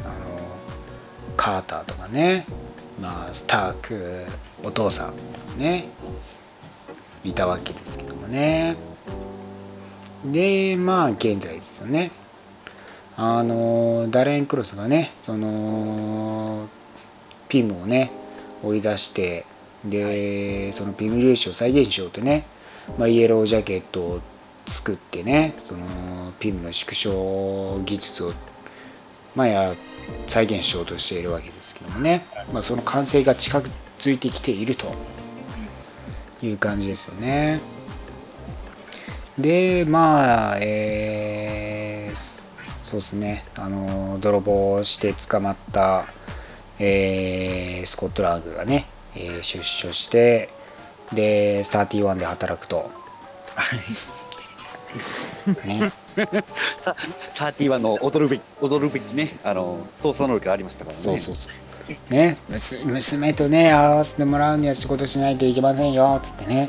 [0.00, 0.14] あの
[1.36, 2.46] カーターとかね、
[3.02, 4.24] まあ、スターク
[4.64, 5.12] お父さ
[5.56, 5.88] んね
[7.22, 8.76] いたわけですけどもね。
[10.24, 12.10] でまあ現在ですよね。
[13.16, 16.68] あのダレン・クロスがねその
[17.48, 18.10] ピムをね
[18.62, 19.44] 追い出して
[19.84, 22.46] でそのピム粒子を再現しようとね、
[22.96, 24.20] まあ、イエロージャケットを
[24.66, 28.32] 作ってねそのピムの縮小技術を
[29.34, 29.74] まあや
[30.26, 33.62] 再現しようとしているわけですけどもね、まあ、その完成が近
[33.98, 34.86] づいてきていると
[36.42, 37.60] いう感じですよね。
[39.38, 46.06] で、まあ、えー、そうですね、あの、泥棒して捕まった、
[46.80, 50.48] えー、スコットランドがね、えー、出所して、
[51.12, 52.90] で、31で働くと。
[55.64, 55.92] ね、
[56.78, 56.94] さ
[57.32, 61.02] 31の踊るべき、踊るべきね、あの、操作能力がありましたからね。
[61.02, 62.12] そうそうそう。
[62.12, 62.36] ね、
[62.84, 66.68] 娘とね、合わせてもらうには仕事しないといけませんよ、つってね。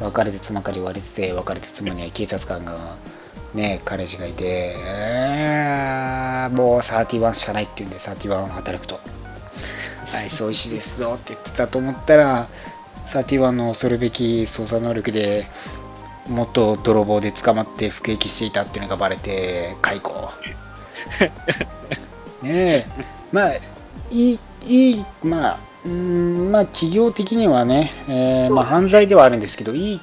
[0.00, 2.96] 別れて妻から言われてて、別れて妻には警察官が、
[3.54, 9.00] ね、彼氏がいて、えー、もう31しかないって言うんで、31を働くと。
[10.06, 12.48] はい、そう石ですぞって言ってたと思ったら、
[13.06, 15.46] 31の恐るべき操作能力で、
[16.28, 20.30] もっと泥棒で捕まって服役していたっていうのがバレて、解雇。
[22.42, 22.84] ねえ、
[23.32, 23.52] まあ、
[24.10, 30.00] いい、いい、まあ、うんまあ、企業的にはね、えー、まあ、犯罪ではあるんですけど、いい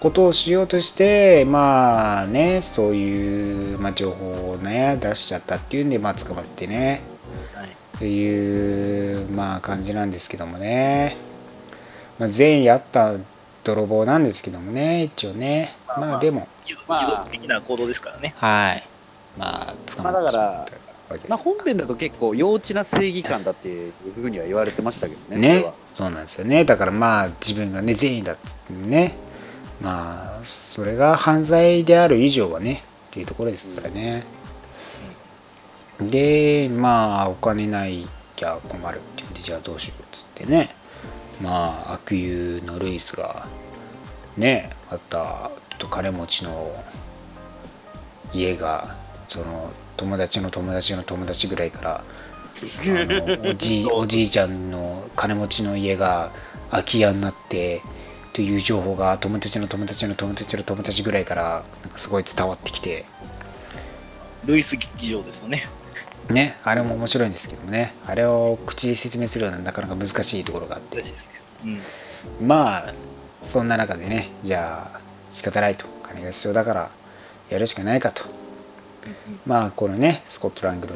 [0.00, 7.02] ことをしようとして、まあね、そういう、まあ、情報をね、出しちゃったっていうんで、まあ、捕まってね、
[7.54, 7.70] はい、っ
[8.00, 11.16] ていう、まあ、感じなんですけどもね、
[12.18, 13.14] まあ、善意あった
[13.64, 16.48] 泥棒なんですけどもね、一応ね、まあ、まあ、でも、
[17.30, 18.34] 的な行動ですからね。
[18.36, 18.84] はい。
[19.38, 20.94] まあ、捕まってしまった。
[21.28, 26.64] まあ、本編だと結構幼稚な正義感だっていうふうには言われてましたけどね、ねそうなんですよね。
[26.64, 29.14] だからまあ自分がね、善意だってね、
[29.82, 34.24] まあ、それが犯罪である以上はね、っていうところですからね。
[36.00, 40.74] で、まあ、お金ないきゃ困るっていうんで、じゃあどうしようっつってね、
[41.40, 43.46] まあ、悪友のルイスが、
[44.36, 46.72] ね、あったと金持ちの
[48.32, 48.96] 家が、
[49.28, 52.04] その友達の友達の友達ぐらいから
[53.50, 56.30] おじ おじいちゃんの金持ちの家が
[56.70, 57.82] 空き家になって
[58.32, 61.64] という情報が友達の友達の友達の友達ぐらいから
[61.96, 63.04] すごい伝わってきて。
[64.44, 65.66] ルイス劇場ですよね
[66.30, 67.94] ねあれも面白いんですけどね。
[68.06, 71.02] あれを口で説明するのはなかなか難しいところがあって、
[71.64, 72.94] うん、まあ
[73.42, 75.00] そんな中でねじゃあ
[75.32, 76.90] 仕方ないと金が必要だから
[77.50, 78.22] やるしかないかと。
[79.46, 80.94] まあ、このね、スコットランドの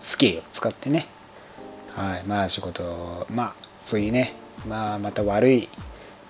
[0.00, 1.06] スキーを使ってね、
[1.94, 4.32] はい、まあ仕事、まあ、そういうね、
[4.68, 5.68] まあ、また悪い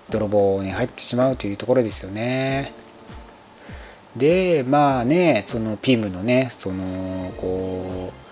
[0.09, 2.73] 泥棒に入ってしまうというところですよね。
[4.15, 8.28] で、まあね、そのピムのね、その、こう、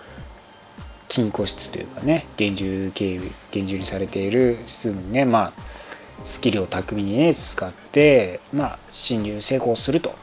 [1.08, 5.62] 金庫室というかね、厳重警備、厳重にされている室にね、まあ、
[6.24, 10.14] スキルを巧みにね、使って、まあ、侵入成功すると。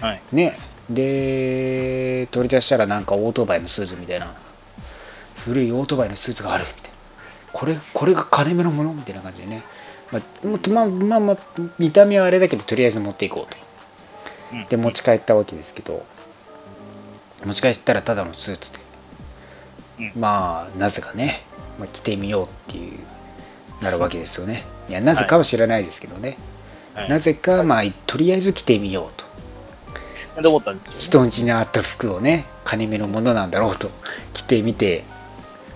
[0.00, 4.34] はい、ね、で、取り出したらなんかオートバイのスーツみたいな、
[5.44, 6.98] 古いオートバイのスーツがあるみたいな。
[7.52, 9.62] これ、これが金目のものみたいな感じでね。
[10.10, 11.36] まあ、まあ、まあ、まあ、
[11.78, 14.68] 見た目はあれだけど、とりあえず持っていこうと。
[14.70, 16.04] で、持ち帰ったわけですけど、
[17.44, 18.87] 持ち帰ったらただのスーツで。
[20.16, 21.42] まあ、なぜかね、
[21.78, 22.98] まあ、着てみようっていう、
[23.82, 24.64] なるわけですよね。
[24.88, 26.36] いや、なぜかは知らないですけどね。
[26.94, 29.24] はい、なぜか、まあ、とりあえず着てみようと。
[30.34, 33.90] なんで思ったんです人んちにあった服をね、金目のものなんだろうと
[34.34, 35.04] 着てみて、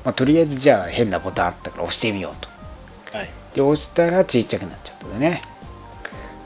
[0.05, 2.49] まあ、とりあえずじゃあ変なボタンあったから押してみようと。
[3.17, 5.43] はい、で、押したらちっちゃくなっちゃったでね。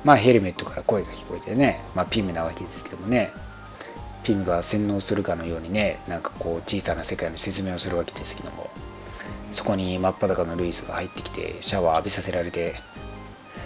[0.05, 3.33] まあヘルメットから声が聞こえてね、まあピムなわけですけどもね、
[4.27, 8.71] ピムが洗脳するかのようにね、なんかこう小さな世界の説明をするわけですけども、
[9.53, 12.75] そこに真っ裸のルイスが入ってきて、シャワー浴びさせられて、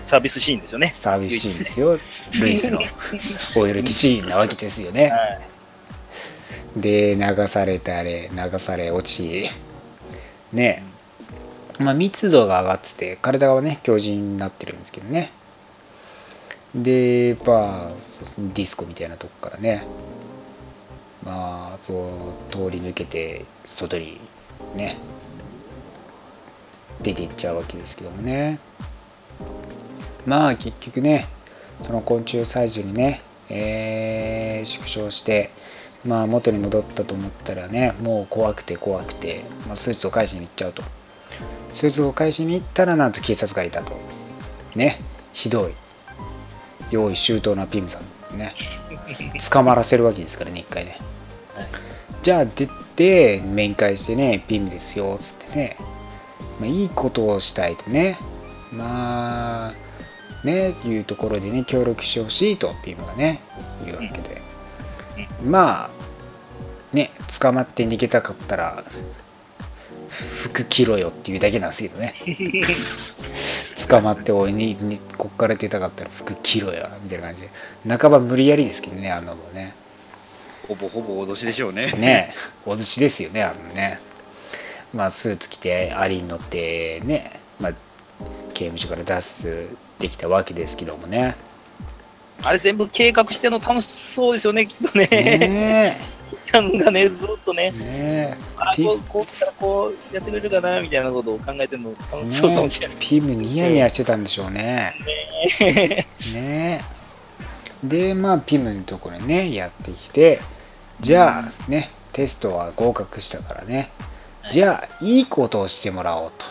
[0.05, 0.93] サービスシーンですよね。
[0.95, 1.99] サービスシーンですよ。
[2.39, 5.09] ルイスの OLT シーンなわけですよね。
[5.09, 5.41] は
[6.77, 9.49] い、で、流されたれ、流され落ち、
[10.53, 10.83] ね、
[11.79, 15.33] まあ、密度が上がってて、体はね、強靭になってるんですけどね。
[16.75, 17.93] で、まあ、
[18.37, 19.87] ディスコみたいなとこからね、
[21.25, 24.21] まあ、そう、通り抜けて、外に
[24.75, 24.97] ね、
[27.03, 28.59] 出ていっちゃうわけですけどもね。
[30.27, 31.27] まあ結局ね、
[31.85, 35.51] その昆虫サイズにね、えー、縮小して、
[36.05, 40.83] まあ元に戻ったと思ったらね、もう怖くて怖くて、まあ、スーツを返しに行っちゃうと。
[41.75, 43.93] スーツを返しに行ったらなんと警察がいたと。
[44.75, 45.01] ね、
[45.33, 45.75] ひどい。
[46.91, 48.55] 用意周到なピムさんですね。
[49.51, 50.99] 捕まらせるわけですからね、一回ね。
[52.23, 55.77] じゃあ出て、面会してね、ピムですよっ、つってね。
[56.59, 58.19] まあ、いいことをしたいとね。
[58.73, 59.73] まあ、
[60.45, 63.41] ね、いうところでね、協力してほしいと、ピムがね、
[63.85, 64.43] 言うわけで。
[65.45, 65.91] まあ、
[66.97, 67.11] ね、
[67.41, 68.85] 捕まって逃げたかったら、
[70.11, 72.15] 服着ろよっていうだけなんですけどね
[73.91, 77.51] 捕まっておいににこっから出たかったら服着ろよみたいな感じで。
[77.99, 79.75] 半ば無理やりですけどねあのもね。
[80.69, 81.91] ほぼほぼ脅しでしょうね。
[81.93, 82.33] ね
[82.65, 83.99] 脅しですよねあのね。
[84.95, 87.73] まあスーツ着てアリに乗ってね、まあ、
[88.55, 91.35] 刑務所から脱出できたわけですけどもね。
[92.43, 95.07] あれ全部計画してんの楽しそうですよね、きっとね。
[95.07, 97.79] ねちゃんがね、ずっとね、え。
[97.79, 102.97] ねあピこうこうしたらこうやってくれるかなみたいなことを考えてるの楽しそうかもしれない。
[103.01, 104.95] ピムニヤニヤしてたんでしょうね。
[105.61, 106.85] ねね
[107.83, 110.41] でまあピムのところにねやってきて。
[111.01, 113.91] じゃあねテストは合格したからね。
[114.53, 116.45] じゃあいいことをしてもらおうと。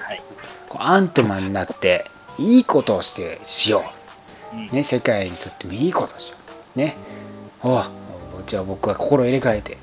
[0.00, 0.22] はい。
[0.68, 2.04] こうアントマンになって
[2.38, 3.84] いいことをしてしよ
[4.52, 4.60] う。
[4.60, 4.68] ん。
[4.68, 6.36] う、ね、世界にとってもいいことをしよ
[6.76, 6.78] う。
[6.78, 6.96] ね。
[7.62, 7.74] お
[8.38, 9.76] うじゃあ僕は心を入れ替えて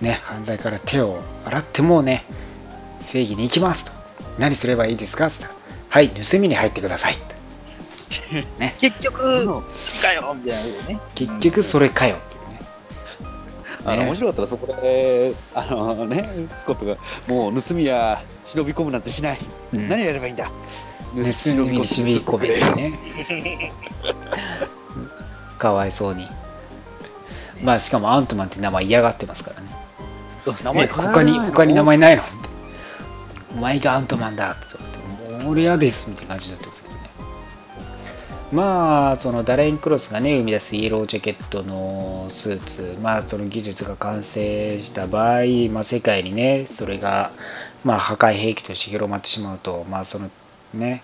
[0.00, 2.24] ね犯罪から手を洗ってもうね
[3.02, 3.92] 正義に行きますと。
[4.38, 5.26] 何すればいいですか？
[5.26, 5.60] って言ったら
[5.90, 7.16] はい盗みに入ってください。
[8.58, 8.74] ね。
[8.78, 9.18] 結局、
[10.02, 11.00] かよみたいなね。
[11.14, 12.16] 結局それかよ。
[12.16, 12.60] っていうね
[13.84, 14.04] あのね。
[14.06, 16.96] 面白かったらそこで、あのね、スコットが、
[17.26, 19.38] もう盗みや忍び込むなんてしない。
[19.74, 19.88] うん。
[19.88, 20.46] 何やればいいんだ？
[20.46, 20.52] 盗
[21.16, 21.22] み
[21.78, 22.92] に染み込めてね。
[25.58, 26.28] かわいそうに
[27.62, 29.68] まあしかもアントマンって名前嫌がってますからね。
[30.64, 30.92] 名前ね。
[30.92, 32.22] 他に他に名前ないの？
[32.22, 32.32] って。
[33.54, 34.76] お前がアントマンだって
[35.28, 37.00] 言って俺嫌ですみたいな感じだったんですけどね。
[38.52, 47.30] まあそのダレン・クロスがね生み出すイエロージャケットのスーツまあその技術が完成した場合、まあ、世界にねそれが
[47.84, 50.30] まあ破壊兵器として広まってしまうとまあその
[50.74, 51.02] ね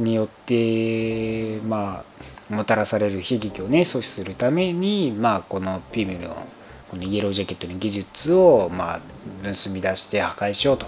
[0.00, 2.04] によってま
[2.50, 6.46] あもたらされる悲劇をね阻止するためにまあこのピムの
[6.90, 9.00] このイエロージャケットの技術をまあ
[9.42, 10.86] 盗み出して破壊しようと、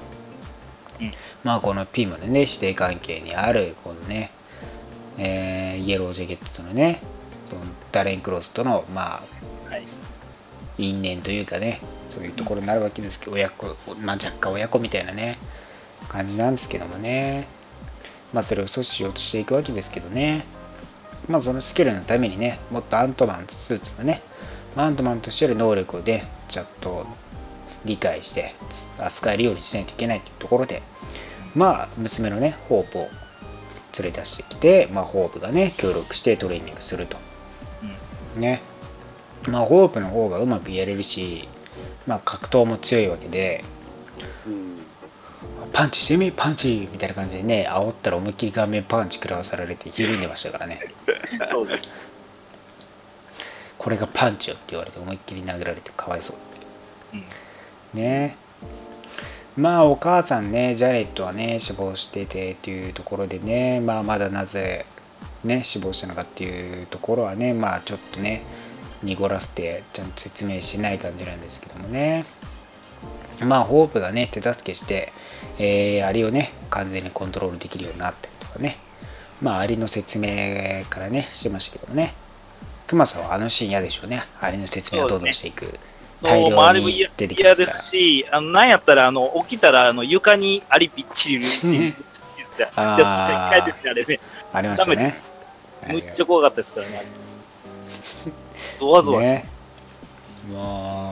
[1.00, 1.12] うん。
[1.44, 4.32] まあこのピムのね指定関係にあるこのね、
[5.18, 7.00] えーイエロージャケットとのね
[7.48, 9.22] そのダレン・クロスとのま
[9.68, 9.84] あはい。
[10.78, 13.66] 因縁というかねそういうところになるわけですけど親子、
[14.00, 15.38] まあ、若干親子みたいなね
[16.08, 17.46] 感じなんですけどもね
[18.32, 20.44] まあそれを阻止しようとしていくわけですけどね。
[21.28, 24.22] まあそのスキルのためにねもっとアントマンスーツのね
[24.76, 27.06] アントマンとしての能力をねちゃんと
[27.84, 28.54] 理解して
[28.98, 30.82] 扱えるようにしないといけないというところで
[31.54, 33.02] まあ娘のねホープを
[33.98, 37.18] 連れ出してきて、まあ、ホープがね協力してトレーニングすると。
[38.36, 38.40] うん。
[38.40, 38.62] ね。
[39.48, 41.48] まあホープの方がうまくやれるし
[42.06, 43.64] まあ格闘も強いわけで
[44.46, 44.78] うん
[45.72, 50.80] パンチしてみパンチみたいな感じでね煽ったら思いっきり顔面パンチ食らわされてひるんでましたからね
[51.50, 52.12] そうです。
[53.78, 56.38] これがパンチよって言われて思いっきり殴られてかわいそうっ
[57.10, 57.24] ていう
[57.94, 58.00] うん。
[58.00, 58.36] ね
[59.56, 64.86] まあお母さんねジャネットはね死亡しててっていうところでねまあまだなぜ
[65.44, 68.44] ね死亡したのかっていうところはねまあちょっとね
[69.02, 72.24] 濁らせてちゃんと説明しない感じなんですけどもね
[73.44, 75.12] まあホープがね手助けして、
[75.58, 78.76] えーアリをね完全にコントロールできるようになったりとかね。
[79.40, 82.14] まあアリの説明からねしてましたけどもね。
[82.86, 84.24] クマさんはあのシーン嫌でしょうね。
[84.40, 85.78] アリの説明をどんどんしていく、
[86.20, 91.94] 大そう、まあ、あ量にれも嫌でますし、あのなんやったら、あの起きたらあの床にアリびっちりいるし、うん。
[92.76, 94.20] ああれね。
[94.52, 95.20] ありましたね。
[95.88, 97.04] むっちゃ怖かったですからね。
[98.78, 99.44] ゾワゾワしね。
[100.50, 101.11] もう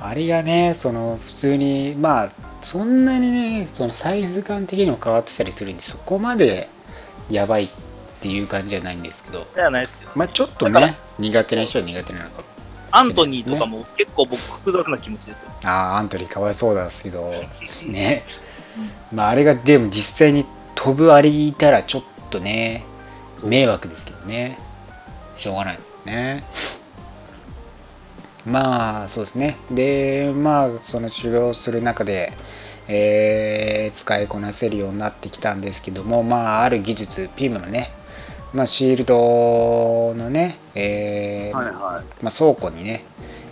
[0.00, 2.30] あれがねその普通にまあ
[2.62, 6.68] そんなにねそのサイズ感的にも変わってたりするんでそこまで
[7.30, 7.68] やばいっ
[8.20, 12.44] ていう感じじゃないんですけどじゃないですけど、まあちょっとだからね苦手な人は苦手なのかも
[12.90, 15.50] アントニーとかも結構僕複雑な気持ちですよ。
[15.64, 17.30] ああアントニーかわいそうなんですけど
[17.86, 18.24] ね。
[19.12, 22.84] まああれがでも実際に飛ぶアリいたらちょっとね
[23.44, 24.58] 迷惑ですけどね。
[25.36, 26.44] しょうがないですよね
[28.50, 29.56] まあそうですね。
[29.70, 32.32] でまあその修行する中で、
[32.88, 37.90] えー使いこなせるようになってきたんですけどもまあある技術ピムのね
[38.54, 43.04] まあ、シールドのね、えーはいはまあ、倉庫にね、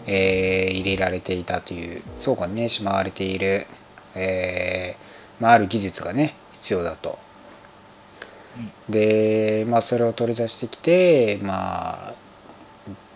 [0.06, 3.66] えー入れられていたという倉庫にねしまわれている、
[4.14, 7.18] えーまあ、ある技術がね必要だと。
[8.88, 12.14] で、まあ、それを取り出してきて、まあ、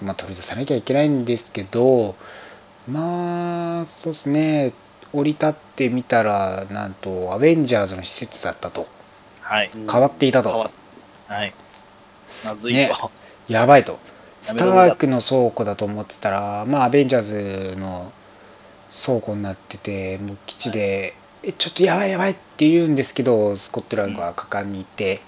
[0.02, 2.14] まあ取り出さなきゃいけないんですけど
[2.90, 4.72] まあそうですね
[5.12, 8.86] 降り立ってみたらなんとアベンジャーズの施設だったと
[9.50, 9.66] はい。
[9.66, 9.70] い。
[9.90, 10.70] 変わっていたと、
[11.26, 11.52] はい。
[12.44, 13.10] まずいねと。
[13.48, 13.98] やばいと。
[14.40, 18.12] スタークの倉庫だと思ってたら、まあ、アベンジャーズの、
[19.06, 21.14] 倉庫になっててもう基地で
[21.44, 25.20] えちょっとやばいやばいって言うんですけどスコットランドは果敢に行って、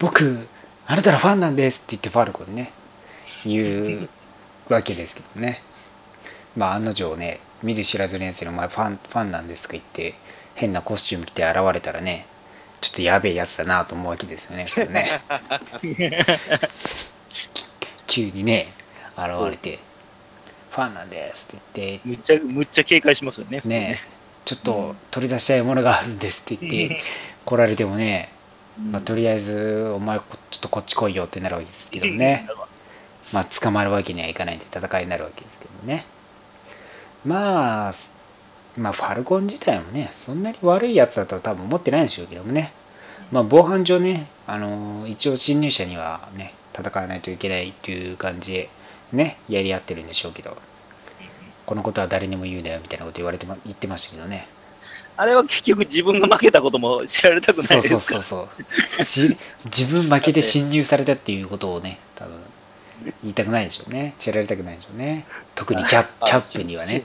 [0.00, 0.48] 僕
[0.86, 2.72] あなたのファンなんですって言ってファルコンにね
[3.44, 4.08] 言
[4.68, 5.62] うわけですけどね。
[6.56, 10.14] まあ案の定ね見ず知らずのやつにお前ファンファンなんですとか言って
[10.54, 12.26] 変なコスチューム着て現れたらね
[12.80, 15.08] ちょっとやべえやつだなと思うわけですよね普通ね。
[18.06, 18.72] 急にね
[19.16, 19.78] 現れて
[20.74, 22.08] ファンなんですって言って。
[22.08, 24.00] むっちゃ、むっちゃ警戒しますよね、ね。
[24.44, 27.00] ちょっと取り出したいものがあるんですって言って
[27.46, 28.28] 来られてもね、
[28.78, 28.92] うん。
[28.92, 32.48] まあ、とりあえずお前こちょっとこっち来いよってなるわけですけどね
[33.34, 36.06] まあ捕まるわけにはいかないんで戦いになるわけですけどね。
[37.26, 37.94] まあ
[38.78, 42.72] まあファルコン自体もねそんなに悪いやつだとは多分思ってないんでしょうけどもね。
[43.32, 48.70] まあ防犯上ねあの一応侵入者にはね戦わないといけないっていう感じで
[49.12, 50.56] ねやり合ってるんでしょうけど。
[51.66, 54.46] このことは誰にも言うなよみたいなこと言われてま言ってましたけどね。
[55.16, 58.20] あれは結局自分が負けたことも知られたくなそいうですか？
[58.20, 59.04] そうそうそう。
[59.04, 62.34] し自分負けて侵入されたっていうことをね多分
[63.22, 64.14] 言いたくないでしょうね。
[64.18, 65.24] 知られたくないでしょうね。
[65.54, 67.02] 特にキャッ キャップにはね。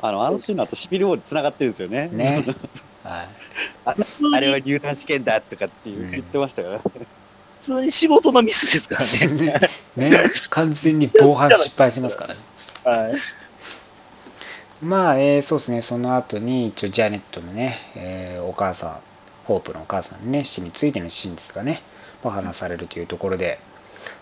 [0.00, 2.08] あの、あのシーンの後、シビルウォーに繋がってるんですよね。
[2.12, 2.44] ね。
[3.02, 3.28] はい。
[3.84, 3.96] あ
[4.34, 6.10] あれは入団試験だとかっていううん。
[6.12, 6.80] 言ってましたからね。
[6.80, 9.70] 普通に仕事のミスですからね。
[9.96, 10.30] ね。
[10.50, 12.40] 完全に防犯失敗しますからね。
[12.84, 13.20] はい。
[14.82, 18.96] まあ、えーそうですね、その後に、一応、ジャネットのね、えーお母さん、
[19.46, 21.82] ホープのお母さんのね、死についての真実がね、
[22.22, 23.58] まあ話されるというところで、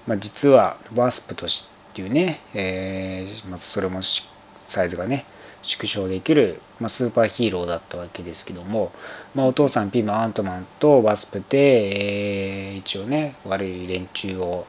[0.07, 4.23] まあ、実は、ワスプとしっていうね、えーまずそれもし
[4.67, 5.25] サイズがね、
[5.63, 8.93] 縮小できる、まあ、スーパーヒーローだったわけですけども、
[9.35, 14.67] まあ、お父さん、ピム、アントマンとワスプで、えー一応ね、悪い連中を、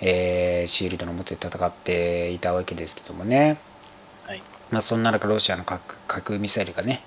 [0.00, 3.58] えーシールドの表で戦っていたわけですけどもね、
[4.26, 4.44] はい。
[4.70, 7.02] まあ、そんな中、ロシアの核核ミサイルがね、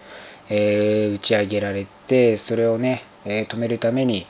[0.49, 4.27] えー打ち上げられて、それをね、えー止めるために、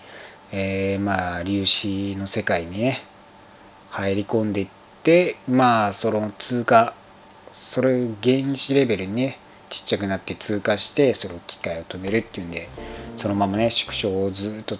[0.52, 3.07] えーまあ、粒子の世界にね、
[3.98, 4.68] 入り込んでいっ
[5.02, 6.94] て、まあ、その通過、
[7.56, 9.40] それ原子レベルにね、
[9.70, 12.70] ちっちゃくなって通過して、それを機械を止めるっていうんで、
[13.18, 14.78] そのままね、縮小をずっと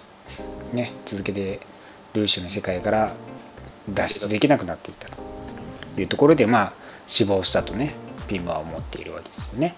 [0.72, 1.58] ね、続けて、
[2.12, 3.12] 粒子の世界から
[3.92, 5.20] 脱出できなくなっていったと
[6.00, 6.72] いうところで、まあ、
[7.08, 7.94] 死亡したとね、
[8.28, 9.74] ピムは思っているわけですよね。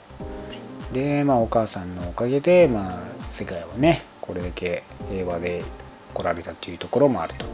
[0.92, 2.98] で、まあ、お母さんのおかげで、まあ、
[3.30, 5.64] 世界はね、これだけ平和で
[6.12, 7.46] 来られたというところもあると。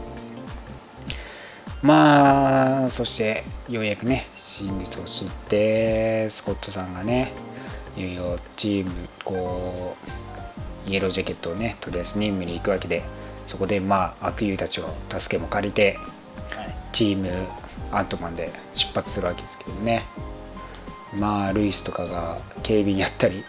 [1.81, 7.31] まあ、そして、ようやくね、真実を知って、スコットさんがね、
[7.95, 8.91] いよいよチーム、
[9.23, 9.95] こ
[10.85, 13.03] う、イエロージャケットをね、とりあえず任務に行くわけで、
[13.45, 15.97] そこで、まあ、悪友たちを助けも借りて、
[16.49, 16.75] はい。
[16.93, 17.29] チーム
[17.91, 20.03] アントマンで出発するわけですけどね
[21.17, 23.43] まあルイスとかが警備やったり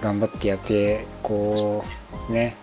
[0.00, 1.84] 頑張ってやってこ
[2.28, 2.56] うね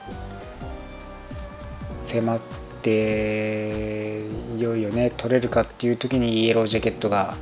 [2.06, 7.36] 迫っていよいよね取れるかっていう時にイエロージャケットが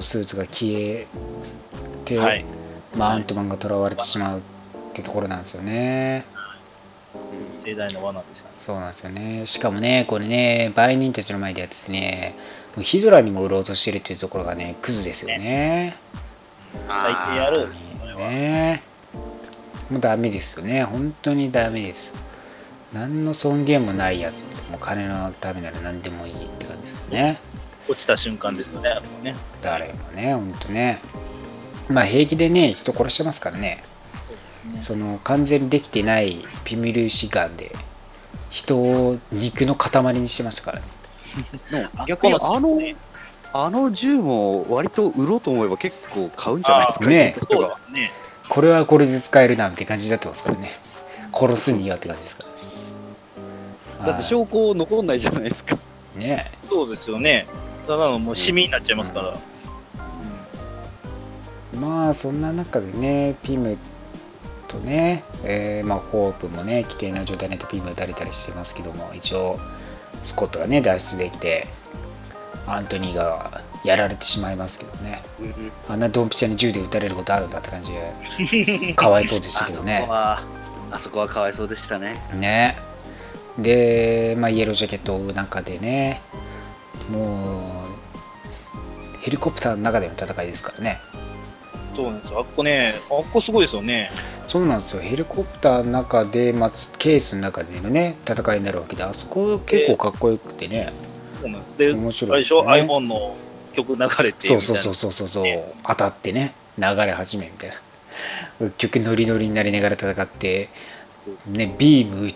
[0.00, 1.06] スーツが消え
[2.04, 2.44] て、はい。
[2.96, 4.42] まあ、アントマンが囚われてしまうっ
[4.92, 6.24] てところなんですよね。
[7.64, 8.54] 盛大な罠でしたね。
[8.56, 9.46] そうなんですよね。
[9.46, 12.34] しかもね、これね、売人たちの前でやっててね、
[12.76, 15.96] もうヒドラにも売ろうとしてるっていうところがね、クズですよね。
[16.88, 17.68] 最低やる。
[18.16, 18.82] ね
[19.90, 20.84] もうダメですよね。
[20.84, 22.12] 本当にダメです。
[22.94, 24.70] 何の尊厳もないやつ。
[24.70, 27.40] もう金のためなら何でもいいって感じですよね。
[27.88, 29.36] 落ちた瞬間ですよね、ね。
[29.60, 31.00] 誰もね、本当ね。
[31.88, 33.82] まあ平気でね、人殺してますからね。
[34.82, 37.74] その完全にできてないピミルシガンで
[38.50, 40.80] 人を肉の塊にしてましたか
[41.72, 41.88] らね。
[42.06, 42.96] 逆にあの、ね
[43.56, 48.12] あの銃も割と売ろうと思えば結構買うんじゃないですか、ね人がそうですね。
[48.48, 50.70] これはこれで使えるなって感じになってますからね。
[51.32, 52.43] 殺すにはって感じですから。
[54.06, 55.76] だって証拠残んないじゃないですか。
[56.16, 57.46] ねそうですよね。
[57.86, 59.36] ただのもう市民になっちゃいますから。
[61.78, 63.76] まあそんな中でね、ピム
[64.68, 69.58] とね、えーまあ、ホープもね、危険な状態でピム打たれたりしてますけども、一応
[70.24, 71.66] スコットがね、脱出できて、
[72.66, 75.22] アントニーがやられてしまいますけどね。
[75.88, 80.06] あんなドンピシャに銃で撃たれることあるんだって感じで、 かわいそうでしたあそこけどね。
[80.08, 80.42] は、
[80.90, 82.20] あそこはかわいそうでしたね。
[82.34, 82.78] ね。
[83.58, 86.20] で、まあ、イエロージャケットを追う中でね、
[87.10, 87.84] も
[89.16, 91.00] う、ヘリコプターの中での戦いですからね。
[91.94, 92.40] そうなんですよ。
[92.40, 94.10] あっこね、あっこすごいですよね。
[94.48, 95.00] そうなんですよ。
[95.00, 100.92] ヘリコプターの中で、まあ、ケースの中でのね、戦いになるわけで、あそこ結構かっこよくてね。
[101.40, 101.78] そうなんです。
[101.78, 103.36] で、面白いでしょ、ですよね iPhone の
[103.74, 107.76] 曲流れてそうそうそうそうそうそう、当たってね、流れ始めみたいな。
[108.78, 110.68] 曲ノリノリになりながら戦って、
[111.46, 112.32] ね、ビーム、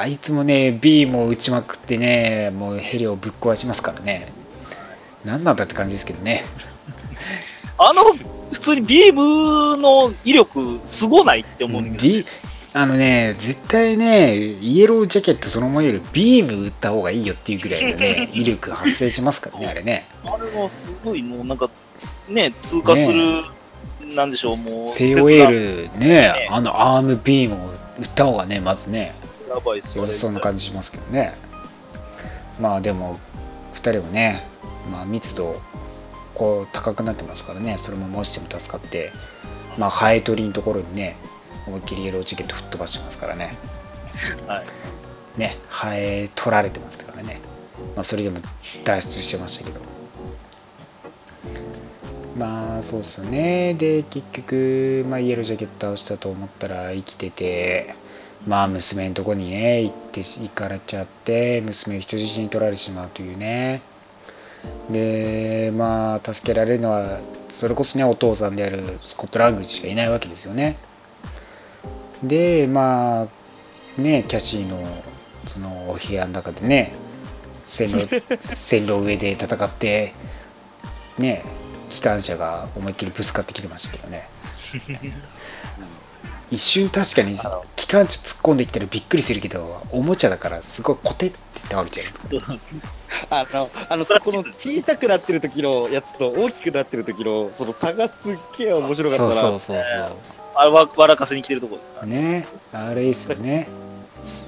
[0.00, 4.32] あいつもね、ビームを打ちまくってね、もうヘリをぶっ壊しますからね。
[5.24, 6.44] 何なんだって感じですけどね。
[7.78, 8.04] あの、
[8.52, 12.26] 普通にビームの威力、すごないって思うんだけど、ビ
[12.76, 20.06] あのね、絶対ね、イエロージャケットそのものよりビーム打った方がいいよっていうぐらいのね、 威力発生しますからね、あれね。
[20.24, 21.70] あれはすごい、もうなんか、
[22.28, 23.44] ね、通過する、
[24.16, 27.58] なんでしょう、もう、COL ねね、あのアームビームを
[28.00, 29.14] 打った方がね、まずね、
[29.54, 31.34] やばいっすよ良さそうな感じしますけどね。
[32.60, 33.18] まあでも、
[33.74, 34.42] 2人はね、
[34.90, 35.60] まあ、密度、
[36.34, 39.12] こう高くなってますからね、それももしても助かって、
[39.78, 41.16] まあ、ハエ取りのところにね、
[41.66, 43.56] 思いっきりイエローチケット吹っ飛ばしてますからね、
[44.46, 45.38] はい。
[45.38, 47.40] ね、ハエ取られてますからね、
[47.94, 48.40] まあ、それでも
[48.84, 49.80] 脱出してましたけど。
[52.36, 53.74] まあそうですよね。
[53.74, 57.94] で、結局、まあ、イエロージャケット倒したと思ったら生きてて、
[58.46, 63.80] まあ娘のとこにね、行って、行かれちゃって、娘を人質に取られてしまうというね。
[64.90, 67.20] で、まあ助けられるのは、
[67.52, 70.76] それこそね、お父さんであるスコットラングしかいないわけですよね。
[72.22, 74.82] で、まあ、ね、キャシーの、
[75.46, 76.92] その、お部屋の中でね、
[77.66, 78.22] 線路、
[78.56, 80.12] 線路上で戦って、
[81.18, 81.42] ね、
[81.90, 84.28] 機関車が思いっきりぶつかってきてましたけどね。
[86.54, 91.38] 一瞬確かにあの機関車突っ込んできたらびっくりするけど、おもちゃだからすごいコテって
[91.68, 92.06] 倒れちゃう。
[93.30, 99.34] あの、あの、そこの小さくなってる時のやつと大きくなってる時の、その差がすっげえ面白かったな。
[99.34, 99.76] そうそうそう
[100.56, 102.06] あれわ笑かせに来てるところですか？
[102.06, 103.68] ね、あれいいっすよね。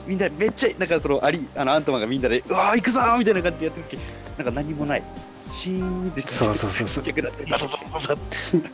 [0.07, 3.99] みんなめっちゃ、なんかその、アリ、あの、アントマンがみんなで、うわー行くぞーみたいな感じでやってる時
[4.39, 5.03] なんか何もない。
[5.37, 8.65] シーンってしてそうそうそうそうちっちゃくなって、バサバサバサってシーン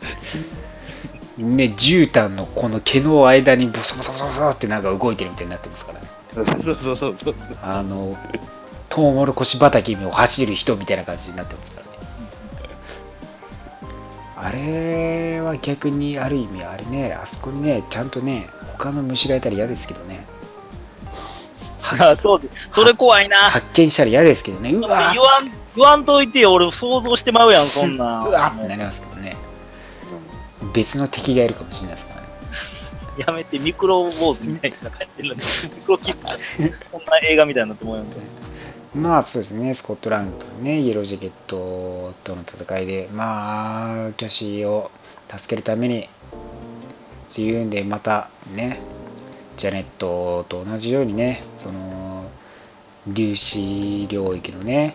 [1.38, 6.06] ね、絨毯のこの毛の間にボソボソボソボソってなんか動いてるみたいになってますからね。
[6.34, 7.56] そうそうそうそうそう。
[7.62, 8.16] あの、
[8.88, 11.92] トウモロコシ畑を走る人みたいな感じになってますからね。
[14.36, 20.26] あれは逆にある意味、あれね、あそこにね、ちゃんとね、他の虫がいたら嫌ですけどね。
[21.98, 22.68] あそうです。
[22.72, 23.36] それ怖いな。
[23.50, 24.70] 発見したら嫌ですけどね。
[24.70, 26.52] う言わわん、言わんといてよ。
[26.52, 28.28] 俺想像してまうやん、そんなん。
[28.28, 29.11] うわってなりますけどね。
[30.72, 32.28] 別の敵がいるかもしれないですからね。
[33.18, 35.44] やめて、ミクロ坊主みたいな感じになって、
[35.74, 38.16] ミクロキッズ、こんな映画みたいになってもうやんで。
[38.94, 44.90] まあそうですね、スコットランドとね、イエロージャケットとの戦いで、まあ、キャシーを
[45.34, 46.08] 助けるために、
[47.30, 48.80] っていうんで、またね、
[49.56, 52.24] ジャネットと同じようにね、その、
[53.14, 54.94] 粒子領域のね、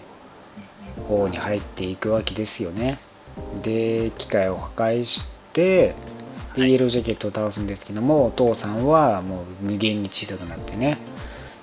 [1.07, 2.99] 方に入っていくわけですよね。
[3.63, 5.95] で、機械を破壊して、で、
[6.55, 10.99] イエロージャケットを倒すんですけども、お父さんはもう無限に小さくなってね、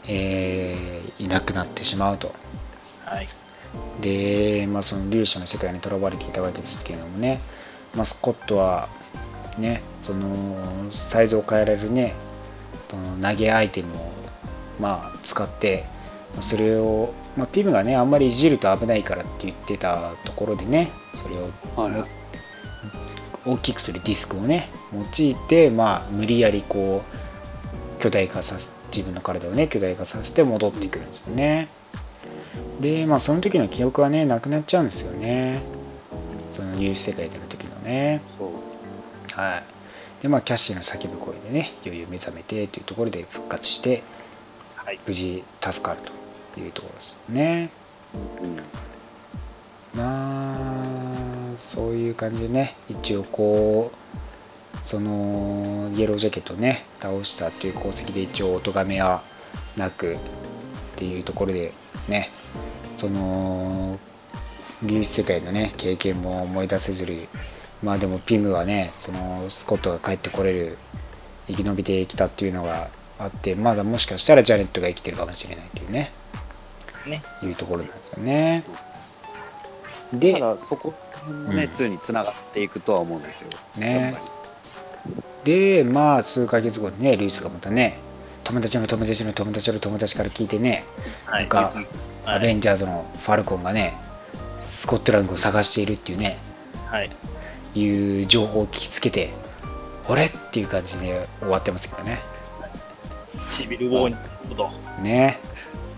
[0.09, 2.35] えーいなくなってしまうと。
[3.05, 3.29] はい。
[4.01, 7.41] で、まあ、その粒子の世界にとらわれていたわけですけれどもね、
[7.95, 8.89] まあ、スコットは、
[9.59, 12.15] ね、そのサイズを変えられるね、
[12.91, 14.13] その投げアイテムを、
[14.81, 15.85] まあ、使って、
[16.35, 20.91] まあそれを、まあ、ピムがね、あんまりいじると危ないからって言ってたところでね、
[21.23, 21.95] それを
[23.47, 27.03] 大きくするディスクをね、用いて、まあ、無理やりこ
[27.99, 31.69] う、巨大化させ、自分の体をね、巨大化させて戻ってくるんですよね。
[32.81, 35.61] で、まあ、その時の記憶はね、なくなっちゃうんですよね。
[36.51, 38.23] その有志世界での時のね。
[38.39, 38.51] そう。
[39.33, 39.65] はい。
[40.23, 44.03] で、まあ、キャッシーの叫ぶ声でね、いよいよ目覚めてというところで復活して、
[44.75, 45.01] はい。
[45.07, 45.99] 無事助かる
[46.55, 47.71] というところですね。
[48.43, 48.57] うん。
[49.99, 50.74] まあ、
[51.75, 59.23] そういう感じでね、一応こう、その、イエロージャケットをね、倒したっていう功績で一応、お咎めは
[59.77, 60.19] なくっ
[60.97, 61.73] ていうところで
[62.09, 62.31] ね、
[62.97, 63.99] その、
[64.83, 67.27] 粒子世界のね、経験も思い出せずに、
[67.83, 70.79] まあでもピムはね、その、スコットが帰ってこれる、
[71.49, 72.89] 生き延びてきたっていうのが
[73.19, 76.13] あって、まだもしかしたらジャネットが生きてるかもしれないというね、
[77.07, 77.23] ね。
[77.43, 78.65] いうところなんですよね。
[80.19, 80.95] で、だからそこ
[81.27, 83.51] もね、うん2に繋がっていくとは思うんですよ。
[83.77, 84.16] ね
[85.45, 87.99] で、まあ、数ヶ月後にね、ルイスがまたね、
[88.45, 90.85] 友達の友達の友達の友達から聞いてね、
[91.27, 91.41] はい。
[91.43, 91.86] なんかはい
[92.27, 93.93] アベンジャーズのファルコンがね、
[94.62, 96.39] スコットランドを探しているっていうね、
[96.86, 97.11] はい。
[97.74, 99.31] いう情報を聞きつけて、
[100.09, 102.20] 俺っていう感じで終わってますけどね。
[103.51, 104.16] シビルウォーに
[104.49, 105.03] こと。
[105.03, 105.39] ね。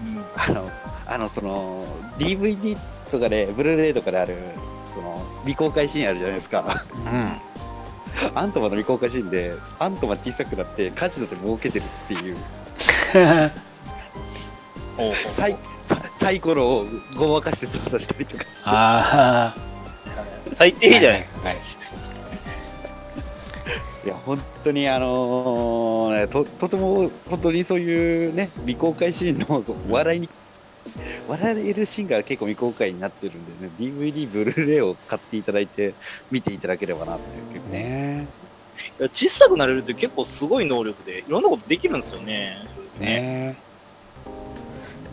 [0.04, 0.24] うん。
[0.36, 0.70] あの、
[1.06, 1.86] あの、その、
[2.18, 2.76] DVD
[3.10, 4.36] とかで、ブルーレイとかである、
[4.86, 6.64] その未公開シーンあるじゃないですか。
[7.06, 7.40] うん。
[8.34, 12.36] アントマンの未公開シーンで、アントマン小さくなってカジノで儲けてるっていう、
[15.14, 19.54] サイササイコロをごまかして操作したりとかして、あ
[20.54, 21.28] 最あ低じゃない。
[21.44, 21.56] はい。
[24.06, 24.08] い。
[24.08, 30.28] や、本当にあのね、ととても本当にそういうね、未公開シーンの笑いに、
[31.28, 35.94] 笑えるシーンが結構未公開になってるんでね、DVD、ブルーレイを買っていただいて、
[36.30, 37.72] 見ていただければなって結構。
[37.72, 38.26] ね。
[39.14, 42.58] 小さくなれるって結構すごい能力で、いろんなことできるんですよね。
[42.98, 43.56] ね。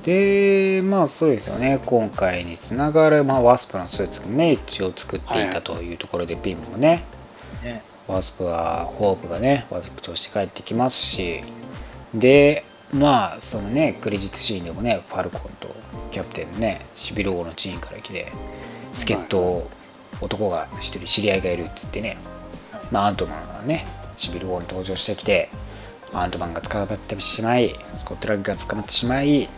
[0.04, 7.04] で、まあそうですよね、今回につながる、まあ、ワスプのスーツもね、一応作っていたというところで、ピンもね、
[7.64, 7.84] ね。
[8.08, 11.42] ワスプは、ホープがね、ワスプとして帰ってきますし、
[12.14, 15.74] で、まあ、そのね、クレジットシーンでもね、ファルコンと
[16.12, 18.32] キャプテンのね、シビル王のチームから来て、
[18.94, 19.68] 助っ人、
[20.22, 22.18] 男が一人知り合いがいるって言ってね、
[22.92, 23.86] まあ、アントマンがね、
[24.18, 25.50] シビル王に登場してきて、
[26.14, 29.50] アントマンが捕まってしまい、スコットランドが捕まってしまい、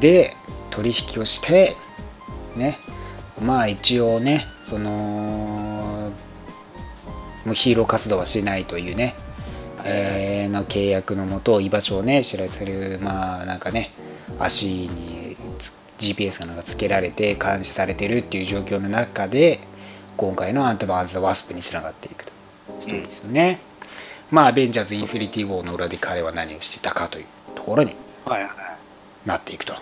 [0.00, 0.34] で、
[0.70, 1.76] 取引をして、
[2.56, 2.78] ね、
[3.42, 4.90] まあ一応ね、その、
[7.44, 9.14] もうヒーロー活動はしないというね、
[9.88, 13.90] えーの契約のもと、居場所をね、知らせる、まあなんかね、
[14.38, 19.60] 足につ GPS がなんかつけられて監視されてるっていう状況の中で、
[20.16, 22.32] 今回のアントマン&ワスプにつながっていくと
[22.80, 23.60] ストーリーですよね。
[24.30, 27.94] まあ、アベンジャーズ・インフィニティ・ウォーの裏で彼は何をしてたかというところに
[28.26, 28.50] はいはい。
[29.26, 29.74] なっていくと。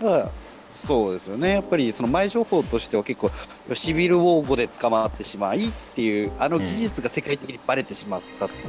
[0.00, 3.30] まあそうですよね、やっぱりその前情報としては結構、
[3.74, 8.60] シビルウォー後で捕まってしまいっていう、あの技術が世界的にバレてしまったってい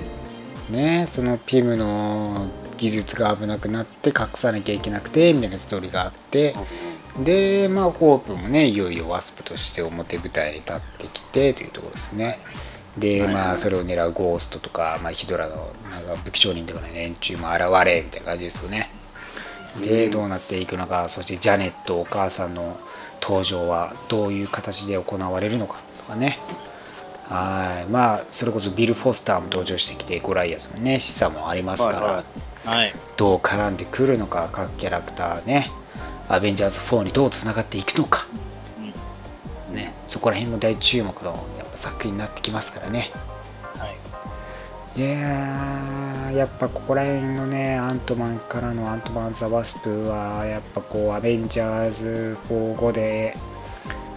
[0.72, 2.47] う、ね、そのピムの
[2.77, 6.55] 技術が危なくなって隠さなきゃいけなくてみたいなストーリーがあって
[7.23, 12.39] でまあホープもねいよいよワスプとして表舞台に立ってきてというところですね。
[12.97, 13.34] ではい。
[13.34, 18.89] まあそれを狙うゴーストとか、まあ、ヒドラのなんか武器商人とかの連中も現れみたいな感じですよね
[19.81, 22.80] でどうなっていくのかそしてジャネットお母さんの
[23.22, 26.38] 登場はどういう形で行われるのかとかね。
[27.27, 27.91] はい。
[27.91, 32.14] まあそれこそビル・フォスターも登場してきてゴライアスのね示唆もありますから、はい。
[32.14, 32.26] はい
[32.65, 32.93] はい。
[33.15, 35.69] どう絡んでくるのか各キャラクターね。
[36.27, 38.26] アベンジャーズ4にどうつながっていくのか、
[39.69, 39.76] うん。
[39.76, 43.11] ね、そこら辺も大注目のやっぱ作品になってきますからね。
[43.77, 43.95] はい。
[44.99, 45.94] いやー
[46.36, 53.36] やっぱここら辺のねアントマンからのアントマン・ザ・ワスプはやっぱこうアベンジャーズ4後で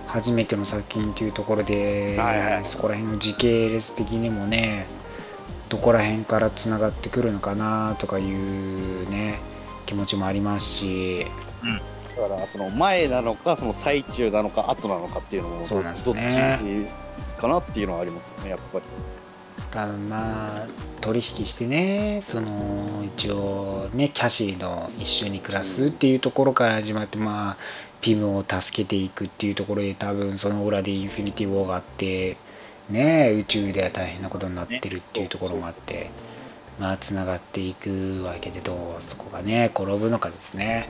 [0.07, 4.87] 初めての作品というところで、はいはいそこら辺の時系列的にもね
[5.69, 9.39] どこら辺からつながってくるのかなとかいうね
[9.87, 11.27] 気持ちもありますし
[11.63, 11.99] うん。
[12.19, 16.29] だからその前なのか、その最中なのか、後なのかっていうのも、そうなんですどっね
[17.37, 18.85] ちかなっていうのはありますよね、やっぱり。
[19.71, 20.67] ただまあ
[21.01, 27.57] 取引してねその一応ねキャシーの一緒に暮らすっていうところから始まってまあ
[28.01, 32.37] ピムを助けていくっていうところで多分その裏でインフィニティ・ウォーがあって
[32.89, 36.11] ね宇宙では大変なことになってるっていうところもあって
[36.79, 40.89] まあつながっていくわけでどうそこがね転ぶのかですね。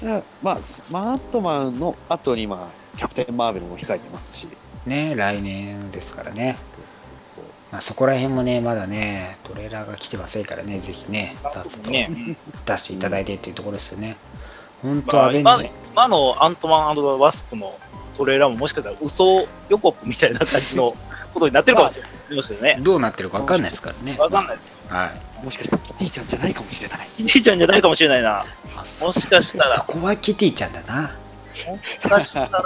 [0.00, 4.48] でまあ、スマアントマンの後に、まあ、キャプテン・マーベルも控えてますし、
[4.86, 6.56] ね来年ですからね。
[6.62, 11.34] そうそうそうまあ、そこら辺もね、まだね、トレーラーが来てませんからね、ぜひね、
[11.64, 12.08] 出すね
[12.64, 14.16] 出していただいてっていうところですよね。
[14.80, 15.58] 本当、まあ、アベンジ今
[15.92, 17.76] 今のアントマンワスプの
[18.16, 20.94] トレーラーももしかしたら嘘予告みたいな感じの
[21.32, 22.78] ことになってるかもしれないですよね。
[22.82, 24.16] どうなってるか分かんないですからね。
[24.16, 24.72] わかんないですよ。
[24.90, 25.44] はい。
[25.44, 27.08] もしかしたらキティちゃんじゃないかもしれない。
[27.16, 28.44] キティちゃんじゃないかもしれないな。
[28.76, 31.10] あもしかしたらそこはキティちゃんだな。
[31.66, 32.64] もしかしたら、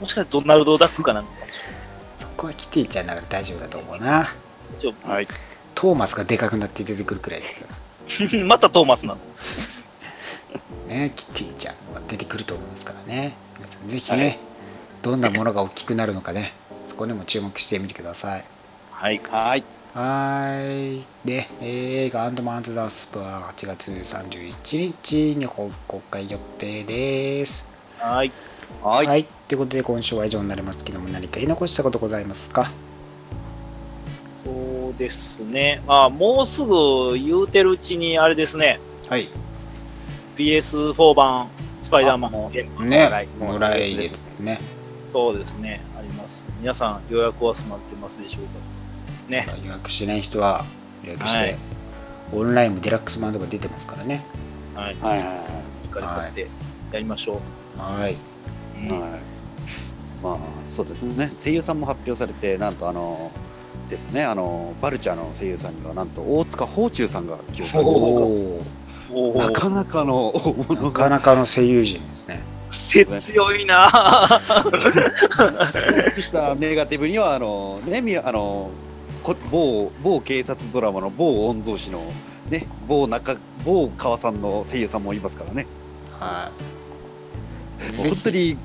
[0.00, 1.79] もしかしたらドナルド・ダックかなんかもしそ
[2.36, 4.28] こはキティちゃんだから大丈夫だと思うな。
[5.04, 5.28] はい。
[5.74, 7.74] トーマスがでかくなって出てくるくらいですか
[8.06, 9.20] ちょまたトーマスなの。
[10.88, 11.12] ら ね。
[11.14, 13.34] キティちゃんは出てくると思いますからね。
[13.86, 14.38] ぜひね、
[15.02, 16.52] どんなものが大きくなるのかね、
[16.88, 18.44] そこにも注目してみてください。
[18.90, 19.20] はい。
[19.30, 19.64] はい。
[19.94, 21.04] はーい。
[21.24, 25.70] で、映画アンドマンズ・ダースプは8月31日に公
[26.10, 27.68] 開予定です。
[27.98, 28.32] はい。
[28.82, 29.24] はい。
[29.48, 32.70] ということで、今週は以上になりますけども、何か言い残したことございますか？
[34.42, 35.82] そうですね。
[35.86, 38.80] まあ、もうすぐ言うてるうちに、あれですね。
[39.08, 39.28] はい。
[40.36, 41.50] PS4 版、
[41.82, 42.86] スパイダーマンのゲーム。
[42.88, 44.60] ね来、もらいですね。
[45.12, 45.84] そうですね。
[45.98, 46.46] あります。
[46.60, 48.50] 皆さん予約は済まれてますでしょうか？
[49.28, 49.46] ね。
[49.62, 50.64] 予約してない人は
[51.04, 51.56] 予約して、はい
[52.32, 54.24] オンラインもデラックス版とか出てますからね。
[54.76, 54.96] はい。
[55.00, 55.26] はいはい
[55.84, 56.48] しっかり買って
[56.92, 57.40] やりましょ
[57.76, 57.80] う。
[57.80, 58.14] はい。
[58.80, 59.10] うんはい。
[60.22, 60.68] はい。
[60.68, 63.32] そうですね、声優さんも発表されて、なんとあの、
[63.88, 68.14] ですね、あの、バルチャーの声優さんには、なんと大塚芳忠さんが起用されてます
[69.12, 70.82] おなかなかの大物が。
[70.82, 72.40] なかなかの声優陣ですね。
[72.70, 76.20] 癖 強いなぁ。
[76.20, 78.70] したネガティブには、あの、ね、みあの、
[79.22, 82.00] こ某、某警察ドラマの某御曹司の、
[82.48, 85.66] ね、某中、某川さんの声優さんもいますからね。
[86.12, 86.60] はい。
[87.96, 88.58] 本当に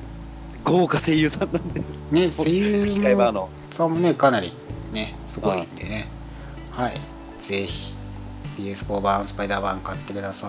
[0.66, 1.82] 豪華声優さんなんで。
[2.12, 4.52] ね、 声優機会はあの、さんもね、かなり
[4.92, 6.10] ね、すごいんでね。
[6.72, 7.00] はい。
[7.38, 7.94] ぜひ、
[8.58, 10.48] PS4 版、スパイダー版買ってくださ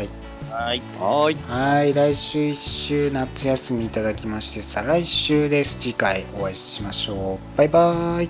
[0.00, 0.08] い。
[0.52, 0.82] はい。
[0.98, 1.36] はーい。
[1.48, 5.78] はい、来週1週夏休みいただきまして、再来週です。
[5.80, 7.58] 次回お会いしましょう。
[7.58, 8.28] バイバイ。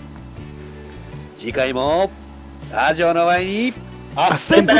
[1.36, 2.10] 次回も、
[2.70, 3.74] ラジオの前に、
[4.14, 4.78] アッセンブル